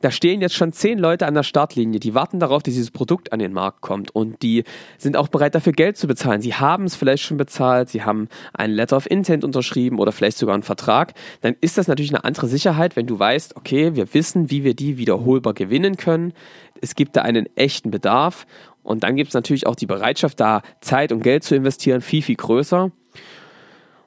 da 0.00 0.10
stehen 0.10 0.40
jetzt 0.40 0.54
schon 0.54 0.72
zehn 0.72 0.98
Leute 0.98 1.26
an 1.26 1.34
der 1.34 1.42
Startlinie, 1.42 2.00
die 2.00 2.14
warten 2.14 2.40
darauf, 2.40 2.62
dass 2.62 2.74
dieses 2.74 2.90
Produkt 2.90 3.32
an 3.32 3.38
den 3.38 3.52
Markt 3.52 3.80
kommt 3.80 4.14
und 4.14 4.42
die 4.42 4.64
sind 4.98 5.16
auch 5.16 5.28
bereit 5.28 5.54
dafür 5.54 5.72
Geld 5.72 5.96
zu 5.96 6.06
bezahlen. 6.06 6.40
Sie 6.40 6.54
haben 6.54 6.84
es 6.84 6.96
vielleicht 6.96 7.22
schon 7.22 7.36
bezahlt, 7.36 7.88
sie 7.88 8.02
haben 8.02 8.28
ein 8.52 8.70
Letter 8.70 8.96
of 8.96 9.10
Intent 9.10 9.44
unterschrieben 9.44 9.98
oder 9.98 10.12
vielleicht 10.12 10.38
sogar 10.38 10.54
einen 10.54 10.62
Vertrag. 10.62 11.14
Dann 11.42 11.54
ist 11.60 11.78
das 11.78 11.88
natürlich 11.88 12.12
eine 12.12 12.24
andere 12.24 12.48
Sicherheit, 12.48 12.96
wenn 12.96 13.06
du 13.06 13.18
weißt, 13.18 13.56
okay, 13.56 13.94
wir 13.94 14.12
wissen, 14.14 14.50
wie 14.50 14.64
wir 14.64 14.74
die 14.74 14.96
wiederholbar 14.98 15.54
gewinnen 15.54 15.96
können. 15.96 16.32
Es 16.80 16.94
gibt 16.94 17.16
da 17.16 17.22
einen 17.22 17.48
echten 17.56 17.90
Bedarf 17.90 18.46
und 18.82 19.04
dann 19.04 19.16
gibt 19.16 19.28
es 19.28 19.34
natürlich 19.34 19.66
auch 19.66 19.76
die 19.76 19.86
Bereitschaft, 19.86 20.40
da 20.40 20.62
Zeit 20.80 21.12
und 21.12 21.22
Geld 21.22 21.44
zu 21.44 21.54
investieren, 21.54 22.00
viel, 22.00 22.22
viel 22.22 22.36
größer. 22.36 22.90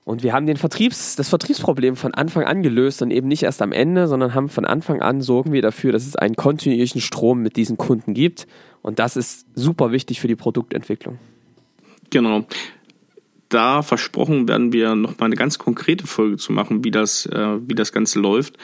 Und 0.06 0.22
wir 0.22 0.34
haben 0.34 0.46
den 0.46 0.58
Vertriebs, 0.58 1.16
das 1.16 1.30
Vertriebsproblem 1.30 1.96
von 1.96 2.13
Anfang 2.13 2.44
an 2.44 2.62
gelöst 2.62 3.02
und 3.02 3.12
eben 3.12 3.28
nicht 3.28 3.44
erst 3.44 3.62
am 3.62 3.72
Ende, 3.72 4.08
sondern 4.08 4.34
haben 4.34 4.50
von 4.50 4.66
Anfang 4.66 5.02
an 5.02 5.22
sorgen 5.22 5.54
wir 5.54 5.62
dafür, 5.62 5.94
dass 5.94 6.06
es 6.06 6.16
einen 6.16 6.36
kontinuierlichen 6.36 7.00
Strom 7.00 7.42
mit 7.42 7.56
diesen 7.56 7.78
Kunden 7.78 8.13
gibt. 8.13 8.46
Und 8.82 9.00
das 9.00 9.16
ist 9.16 9.48
super 9.56 9.92
wichtig 9.92 10.20
für 10.20 10.28
die 10.28 10.36
Produktentwicklung. 10.36 11.20
Genau. 12.10 12.46
Da 13.48 13.82
versprochen 13.82 14.48
werden 14.48 14.74
wir 14.74 14.96
nochmal 14.96 15.28
eine 15.28 15.36
ganz 15.36 15.58
konkrete 15.58 16.06
Folge 16.06 16.38
zu 16.38 16.52
machen, 16.52 16.84
wie 16.84 16.92
das, 16.92 17.26
äh, 17.28 17.60
wie 17.66 17.76
das 17.76 17.94
Ganze 17.94 18.20
läuft. 18.20 18.58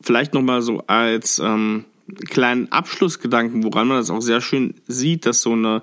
Vielleicht 0.00 0.34
nochmal 0.34 0.62
so 0.62 0.84
als 0.86 1.40
ähm, 1.40 1.84
kleinen 2.28 2.70
Abschlussgedanken, 2.70 3.64
woran 3.64 3.88
man 3.88 3.98
das 3.98 4.10
auch 4.10 4.20
sehr 4.20 4.40
schön 4.40 4.74
sieht, 4.86 5.26
dass 5.26 5.42
so 5.42 5.52
eine 5.52 5.82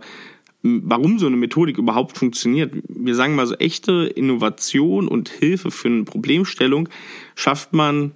warum 0.63 1.19
so 1.19 1.27
eine 1.27 1.35
Methodik 1.35 1.77
überhaupt 1.77 2.17
funktioniert. 2.17 2.73
Wir 2.87 3.15
sagen 3.15 3.35
mal 3.35 3.45
so 3.45 3.55
echte 3.55 4.03
Innovation 4.03 5.07
und 5.07 5.29
Hilfe 5.29 5.71
für 5.71 5.89
eine 5.89 6.03
Problemstellung 6.03 6.89
schafft 7.35 7.73
man 7.73 8.11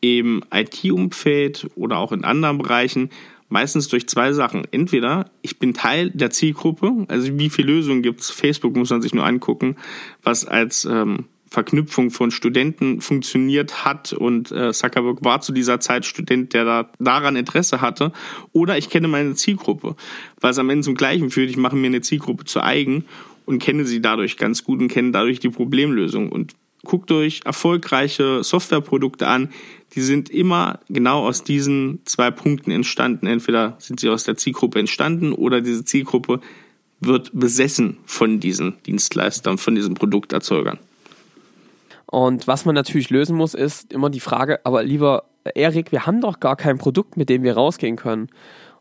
im 0.00 0.44
IT-Umfeld 0.52 1.70
oder 1.74 1.98
auch 1.98 2.12
in 2.12 2.24
anderen 2.24 2.58
Bereichen 2.58 3.10
meistens 3.48 3.88
durch 3.88 4.08
zwei 4.08 4.32
Sachen. 4.32 4.66
Entweder 4.70 5.30
ich 5.40 5.58
bin 5.58 5.74
Teil 5.74 6.10
der 6.10 6.30
Zielgruppe, 6.30 7.06
also 7.08 7.38
wie 7.38 7.50
viele 7.50 7.72
Lösungen 7.72 8.02
gibt's? 8.02 8.30
Facebook 8.30 8.76
muss 8.76 8.90
man 8.90 9.02
sich 9.02 9.14
nur 9.14 9.24
angucken, 9.24 9.76
was 10.22 10.44
als 10.44 10.84
ähm, 10.84 11.26
Verknüpfung 11.52 12.10
von 12.10 12.30
Studenten 12.30 13.02
funktioniert 13.02 13.84
hat 13.84 14.14
und 14.14 14.50
äh, 14.52 14.72
Zuckerberg 14.72 15.22
war 15.22 15.42
zu 15.42 15.52
dieser 15.52 15.80
Zeit 15.80 16.06
Student, 16.06 16.54
der 16.54 16.64
da 16.64 16.90
daran 16.98 17.36
Interesse 17.36 17.82
hatte. 17.82 18.10
Oder 18.52 18.78
ich 18.78 18.88
kenne 18.88 19.06
meine 19.06 19.34
Zielgruppe, 19.34 19.94
weil 20.40 20.52
es 20.52 20.58
am 20.58 20.70
Ende 20.70 20.82
zum 20.82 20.94
Gleichen 20.94 21.30
führt. 21.30 21.50
Ich 21.50 21.58
mache 21.58 21.76
mir 21.76 21.88
eine 21.88 22.00
Zielgruppe 22.00 22.46
zu 22.46 22.62
eigen 22.62 23.04
und 23.44 23.58
kenne 23.58 23.84
sie 23.84 24.00
dadurch 24.00 24.38
ganz 24.38 24.64
gut 24.64 24.80
und 24.80 24.88
kenne 24.88 25.10
dadurch 25.10 25.40
die 25.40 25.50
Problemlösung. 25.50 26.32
Und 26.32 26.54
guckt 26.84 27.12
euch 27.12 27.42
erfolgreiche 27.44 28.42
Softwareprodukte 28.42 29.26
an. 29.26 29.50
Die 29.94 30.00
sind 30.00 30.30
immer 30.30 30.80
genau 30.88 31.26
aus 31.26 31.44
diesen 31.44 32.00
zwei 32.06 32.30
Punkten 32.30 32.70
entstanden. 32.70 33.26
Entweder 33.26 33.76
sind 33.78 34.00
sie 34.00 34.08
aus 34.08 34.24
der 34.24 34.38
Zielgruppe 34.38 34.78
entstanden 34.78 35.32
oder 35.32 35.60
diese 35.60 35.84
Zielgruppe 35.84 36.40
wird 37.00 37.30
besessen 37.34 37.98
von 38.06 38.40
diesen 38.40 38.76
Dienstleistern, 38.86 39.58
von 39.58 39.74
diesen 39.74 39.92
Produkterzeugern. 39.92 40.78
Und 42.12 42.46
was 42.46 42.66
man 42.66 42.74
natürlich 42.74 43.08
lösen 43.08 43.34
muss, 43.34 43.54
ist 43.54 43.90
immer 43.90 44.10
die 44.10 44.20
Frage, 44.20 44.60
aber 44.64 44.82
lieber 44.82 45.24
Erik, 45.54 45.92
wir 45.92 46.04
haben 46.04 46.20
doch 46.20 46.40
gar 46.40 46.56
kein 46.56 46.76
Produkt, 46.76 47.16
mit 47.16 47.30
dem 47.30 47.42
wir 47.42 47.54
rausgehen 47.54 47.96
können. 47.96 48.28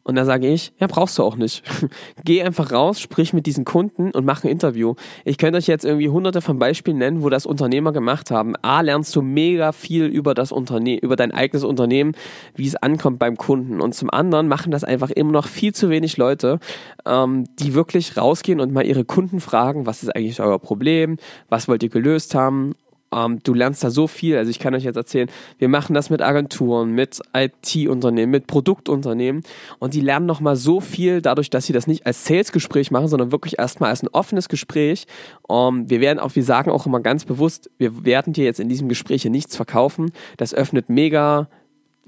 Und 0.04 0.16
da 0.16 0.26
sage 0.26 0.50
ich, 0.50 0.74
ja, 0.80 0.88
brauchst 0.88 1.18
du 1.18 1.24
auch 1.24 1.38
nicht. 1.38 1.64
Geh 2.26 2.44
einfach 2.44 2.74
raus, 2.74 3.00
sprich 3.00 3.32
mit 3.32 3.46
diesen 3.46 3.64
Kunden 3.64 4.12
und 4.12 4.26
mach 4.26 4.44
ein 4.44 4.50
Interview. 4.50 4.96
Ich 5.24 5.38
könnte 5.38 5.60
euch 5.60 5.68
jetzt 5.68 5.86
irgendwie 5.86 6.10
hunderte 6.10 6.42
von 6.42 6.60
Beispielen 6.60 6.98
nennen, 6.98 7.24
wo 7.24 7.30
das 7.30 7.46
Unternehmer 7.46 7.94
gemacht 7.94 8.32
haben. 8.32 8.58
A, 8.64 8.82
lernst 8.82 9.16
du 9.16 9.22
mega 9.22 9.72
viel 9.72 10.08
über 10.08 10.34
das 10.34 10.52
Unternehmen, 10.52 11.00
über 11.00 11.16
dein 11.16 11.32
eigenes 11.32 11.64
Unternehmen, 11.64 12.18
wie 12.56 12.68
es 12.68 12.76
ankommt 12.76 13.18
beim 13.18 13.38
Kunden. 13.38 13.80
Und 13.80 13.96
zum 13.96 14.10
anderen 14.10 14.50
machen 14.50 14.74
das 14.74 14.84
einfach 14.84 15.10
immer 15.10 15.32
noch 15.32 15.48
viel 15.48 15.74
zu 15.74 15.90
wenig 15.90 16.18
Leute, 16.18 16.60
ähm, 17.06 17.46
die 17.60 17.76
wirklich 17.76 18.18
rausgehen 18.18 18.60
und 18.60 18.74
mal 18.74 18.86
ihre 18.86 19.06
Kunden 19.06 19.40
fragen, 19.40 19.86
was 19.86 20.04
ist 20.04 20.14
eigentlich 20.14 20.42
euer 20.42 20.60
Problem, 20.60 21.16
was 21.48 21.70
wollt 21.70 21.82
ihr 21.82 21.90
gelöst 21.90 22.36
haben 22.36 22.76
ähm, 23.14 23.40
du 23.44 23.54
lernst 23.54 23.84
da 23.84 23.90
so 23.90 24.08
viel. 24.08 24.38
Also 24.38 24.50
ich 24.50 24.60
kann 24.60 24.74
euch 24.74 24.84
jetzt 24.84 24.96
erzählen, 24.96 25.30
wir 25.60 25.68
machen 25.68 25.94
das 25.94 26.10
mit 26.10 26.22
Agenturen, 26.22 26.92
mit 26.92 27.22
IT-Unternehmen, 27.36 28.32
mit 28.32 28.48
Produktunternehmen 28.48 29.44
und 29.80 29.94
die 29.94 30.02
lernen 30.02 30.26
nochmal 30.26 30.56
so 30.56 30.80
viel 30.80 31.22
dadurch, 31.22 31.50
dass 31.50 31.66
sie 31.66 31.74
das 31.74 31.88
nicht 31.88 32.06
als 32.06 32.26
Sales-Gespräch 32.26 32.92
machen, 32.92 33.08
sondern 33.08 33.32
wirklich 33.32 33.60
erstmal 33.60 33.90
als 33.90 34.04
ein 34.04 34.10
offenes 34.10 34.50
Gespräch. 34.50 35.06
Ähm, 35.50 35.90
wir 35.90 36.02
werden 36.02 36.20
auch, 36.20 36.36
wir 36.36 36.44
sagen 36.44 36.72
auch 36.72 36.86
immer 36.86 37.02
ganz 37.02 37.26
bewusst, 37.26 37.70
wir 37.78 38.06
werden 38.06 38.34
dir 38.34 38.46
jetzt 38.46 38.60
in 38.60 38.70
diesem 38.70 38.90
Gespräch 38.90 39.24
hier 39.24 39.32
nichts 39.32 39.56
verkaufen. 39.56 40.12
Das 40.38 40.54
öffnet 40.54 40.90
mega 40.90 41.50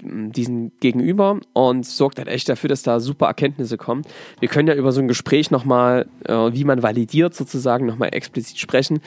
mm, 0.02 0.30
diesen 0.30 0.72
Gegenüber 0.80 1.38
und 1.52 1.84
sorgt 1.84 2.18
halt 2.18 2.28
echt 2.28 2.48
dafür, 2.48 2.68
dass 2.68 2.82
da 2.82 3.00
super 3.00 3.26
Erkenntnisse 3.26 3.76
kommen. 3.76 4.02
Wir 4.40 4.48
können 4.48 4.68
ja 4.68 4.74
über 4.74 4.92
so 4.92 5.00
ein 5.00 5.08
Gespräch 5.08 5.50
nochmal, 5.50 6.06
äh, 6.24 6.32
wie 6.32 6.64
man 6.64 6.82
validiert 6.82 7.34
sozusagen, 7.34 7.84
nochmal 7.86 8.14
explizit 8.14 8.58
sprechen. 8.58 9.00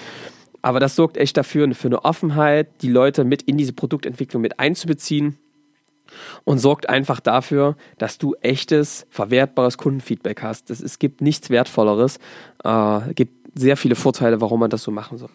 Aber 0.67 0.81
das 0.81 0.97
sorgt 0.97 1.15
echt 1.15 1.37
dafür, 1.37 1.73
für 1.73 1.87
eine 1.87 2.03
Offenheit, 2.03 2.81
die 2.81 2.89
Leute 2.89 3.23
mit 3.23 3.41
in 3.43 3.57
diese 3.57 3.71
Produktentwicklung 3.71 4.41
mit 4.41 4.59
einzubeziehen 4.59 5.37
und 6.43 6.57
sorgt 6.57 6.89
einfach 6.89 7.21
dafür, 7.21 7.77
dass 7.97 8.17
du 8.17 8.35
echtes, 8.41 9.07
verwertbares 9.09 9.77
Kundenfeedback 9.77 10.41
hast. 10.41 10.69
Das, 10.69 10.81
es 10.81 10.99
gibt 10.99 11.21
nichts 11.21 11.49
Wertvolleres. 11.49 12.19
Äh, 12.65 13.13
gibt 13.13 13.57
sehr 13.57 13.77
viele 13.77 13.95
Vorteile, 13.95 14.41
warum 14.41 14.59
man 14.59 14.69
das 14.69 14.83
so 14.83 14.91
machen 14.91 15.17
soll. 15.17 15.29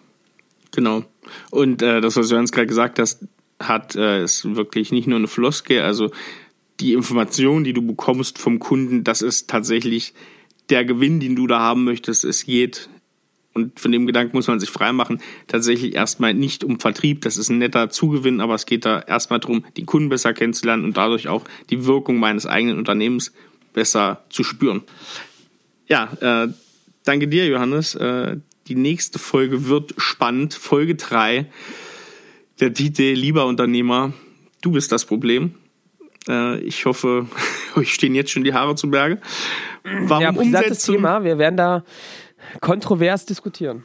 Genau. 0.71 1.03
Und 1.51 1.81
äh, 1.81 2.03
das, 2.03 2.17
was 2.17 2.29
du 2.29 2.35
gerade 2.37 2.67
gesagt 2.67 2.99
hast, 2.99 3.25
hat, 3.59 3.97
äh, 3.97 4.23
ist 4.23 4.55
wirklich 4.55 4.93
nicht 4.93 5.09
nur 5.09 5.17
eine 5.19 5.29
Floske. 5.29 5.83
Also 5.83 6.11
die 6.79 6.93
Information, 6.93 7.65
die 7.65 7.73
du 7.73 7.81
bekommst 7.81 8.39
vom 8.39 8.59
Kunden, 8.59 9.03
das 9.03 9.23
ist 9.23 9.49
tatsächlich 9.49 10.13
der 10.69 10.85
Gewinn, 10.85 11.21
den 11.21 11.37
du 11.37 11.47
da 11.47 11.59
haben 11.59 11.85
möchtest. 11.85 12.23
Es 12.23 12.45
geht 12.45 12.91
und 13.55 13.79
von 13.79 13.93
dem 13.93 14.07
Gedanken 14.07 14.37
muss 14.37 14.47
man 14.47 14.61
sich 14.61 14.71
freimachen, 14.71 15.21
tatsächlich 15.47 15.95
erstmal 15.95 16.35
nicht 16.35 16.65
um 16.65 16.81
Vertrieb, 16.81 17.23
das 17.23 17.37
ist 17.37 17.51
ein 17.51 17.59
netter 17.59 17.91
Zugewinn, 17.91 18.41
aber 18.41 18.55
es 18.55 18.67
geht 18.67 18.85
da 18.85 19.01
erstmal 19.01 19.41
darum, 19.41 19.65
die 19.77 19.85
Kunden 19.85 20.09
besser 20.09 20.33
kennenzulernen 20.33 20.85
und 20.85 20.97
dadurch 20.97 21.29
auch 21.29 21.45
die 21.71 21.85
Wirkung 21.85 22.19
meines 22.19 22.47
eigenen 22.47 22.79
Unternehmens 22.79 23.33
besser 23.73 24.25
zu 24.31 24.45
spüren. 24.45 24.83
Ja, 25.87 26.13
äh, 26.21 26.49
danke 27.05 27.29
dir, 27.29 27.47
Johannes. 27.47 27.95
Äh, 27.95 28.39
die 28.69 28.75
nächste 28.75 29.19
Folge 29.19 29.67
wird 29.67 29.95
spannend. 29.99 30.55
Folge 30.55 30.95
3. 30.95 31.47
Der 32.61 32.73
Titel 32.73 33.03
Lieber 33.03 33.47
Unternehmer, 33.47 34.13
du 34.61 34.73
bist 34.73 34.93
das 34.93 35.05
Problem. 35.05 35.55
Äh, 36.29 36.61
ich 36.61 36.85
hoffe, 36.87 37.27
euch 37.77 37.93
stehen 37.93 38.15
jetzt 38.15 38.31
schon 38.31 38.45
die 38.45 38.55
Haare 38.55 38.77
zu 38.77 38.91
Berge. 38.91 39.21
Warum 39.83 40.23
ja, 40.23 40.31
Umsetzung? 40.31 40.97
Thema. 40.97 41.25
Wir 41.25 41.39
werden 41.39 41.57
da 41.57 41.85
kontrovers 42.61 43.27
diskutieren. 43.27 43.85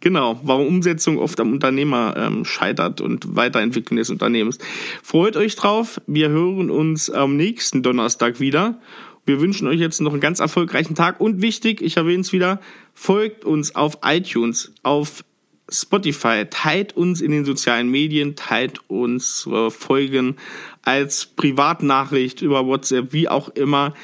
Genau, 0.00 0.38
warum 0.42 0.66
Umsetzung 0.66 1.18
oft 1.18 1.40
am 1.40 1.52
Unternehmer 1.52 2.14
ähm, 2.16 2.44
scheitert 2.44 3.00
und 3.00 3.34
Weiterentwicklung 3.34 3.96
des 3.96 4.10
Unternehmens. 4.10 4.58
Freut 5.02 5.36
euch 5.36 5.56
drauf. 5.56 6.00
Wir 6.06 6.28
hören 6.28 6.70
uns 6.70 7.10
am 7.10 7.36
nächsten 7.36 7.82
Donnerstag 7.82 8.38
wieder. 8.38 8.78
Wir 9.24 9.40
wünschen 9.40 9.66
euch 9.66 9.80
jetzt 9.80 10.00
noch 10.00 10.12
einen 10.12 10.20
ganz 10.20 10.38
erfolgreichen 10.38 10.94
Tag 10.94 11.20
und 11.20 11.42
wichtig, 11.42 11.80
ich 11.80 11.96
erwähne 11.96 12.20
es 12.20 12.32
wieder, 12.32 12.60
folgt 12.94 13.44
uns 13.44 13.74
auf 13.74 13.98
iTunes, 14.04 14.72
auf 14.84 15.24
Spotify, 15.68 16.44
teilt 16.48 16.96
uns 16.96 17.20
in 17.20 17.32
den 17.32 17.44
sozialen 17.44 17.90
Medien, 17.90 18.36
teilt 18.36 18.80
unsere 18.86 19.72
Folgen 19.72 20.36
als 20.82 21.26
Privatnachricht 21.26 22.40
über 22.40 22.66
WhatsApp, 22.66 23.12
wie 23.12 23.28
auch 23.28 23.48
immer 23.48 23.94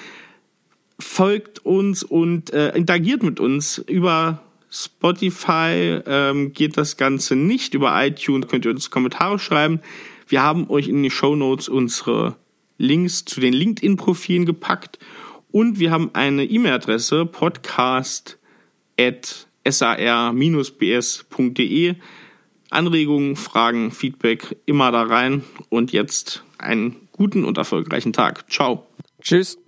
folgt 1.03 1.65
uns 1.65 2.03
und 2.03 2.53
äh, 2.53 2.77
interagiert 2.77 3.23
mit 3.23 3.41
uns 3.41 3.79
über 3.79 4.43
Spotify 4.71 6.01
ähm, 6.07 6.53
geht 6.53 6.77
das 6.77 6.97
Ganze 6.97 7.37
nicht. 7.37 7.75
Über 7.75 7.95
iTunes 8.05 8.49
könnt 8.49 8.65
ihr 8.65 8.71
uns 8.71 8.91
Kommentare 8.91 9.39
schreiben. 9.39 9.81
Wir 10.27 10.43
haben 10.43 10.71
euch 10.71 10.89
in 10.89 11.03
die 11.03 11.11
Show 11.11 11.37
Notes 11.37 11.69
unsere 11.69 12.37
Links 12.79 13.27
zu 13.27 13.41
den 13.41 13.53
LinkedIn-Profilen 13.53 14.47
gepackt 14.47 14.99
und 15.51 15.79
wir 15.79 15.91
haben 15.91 16.11
eine 16.15 16.45
E-Mail-Adresse 16.45 17.27
podcast 17.27 18.39
at 18.99 19.47
sar-bs.de. 19.69 20.35
Anregungen, 22.71 23.37
Fragen, 23.37 23.91
Feedback 23.91 24.57
immer 24.65 24.91
da 24.91 25.03
rein 25.03 25.45
und 25.69 25.93
jetzt 25.93 26.43
einen 26.57 26.97
guten 27.13 27.45
und 27.45 27.59
erfolgreichen 27.59 28.15
Tag. 28.15 28.51
Ciao. 28.51 28.87
Tschüss. 29.21 29.62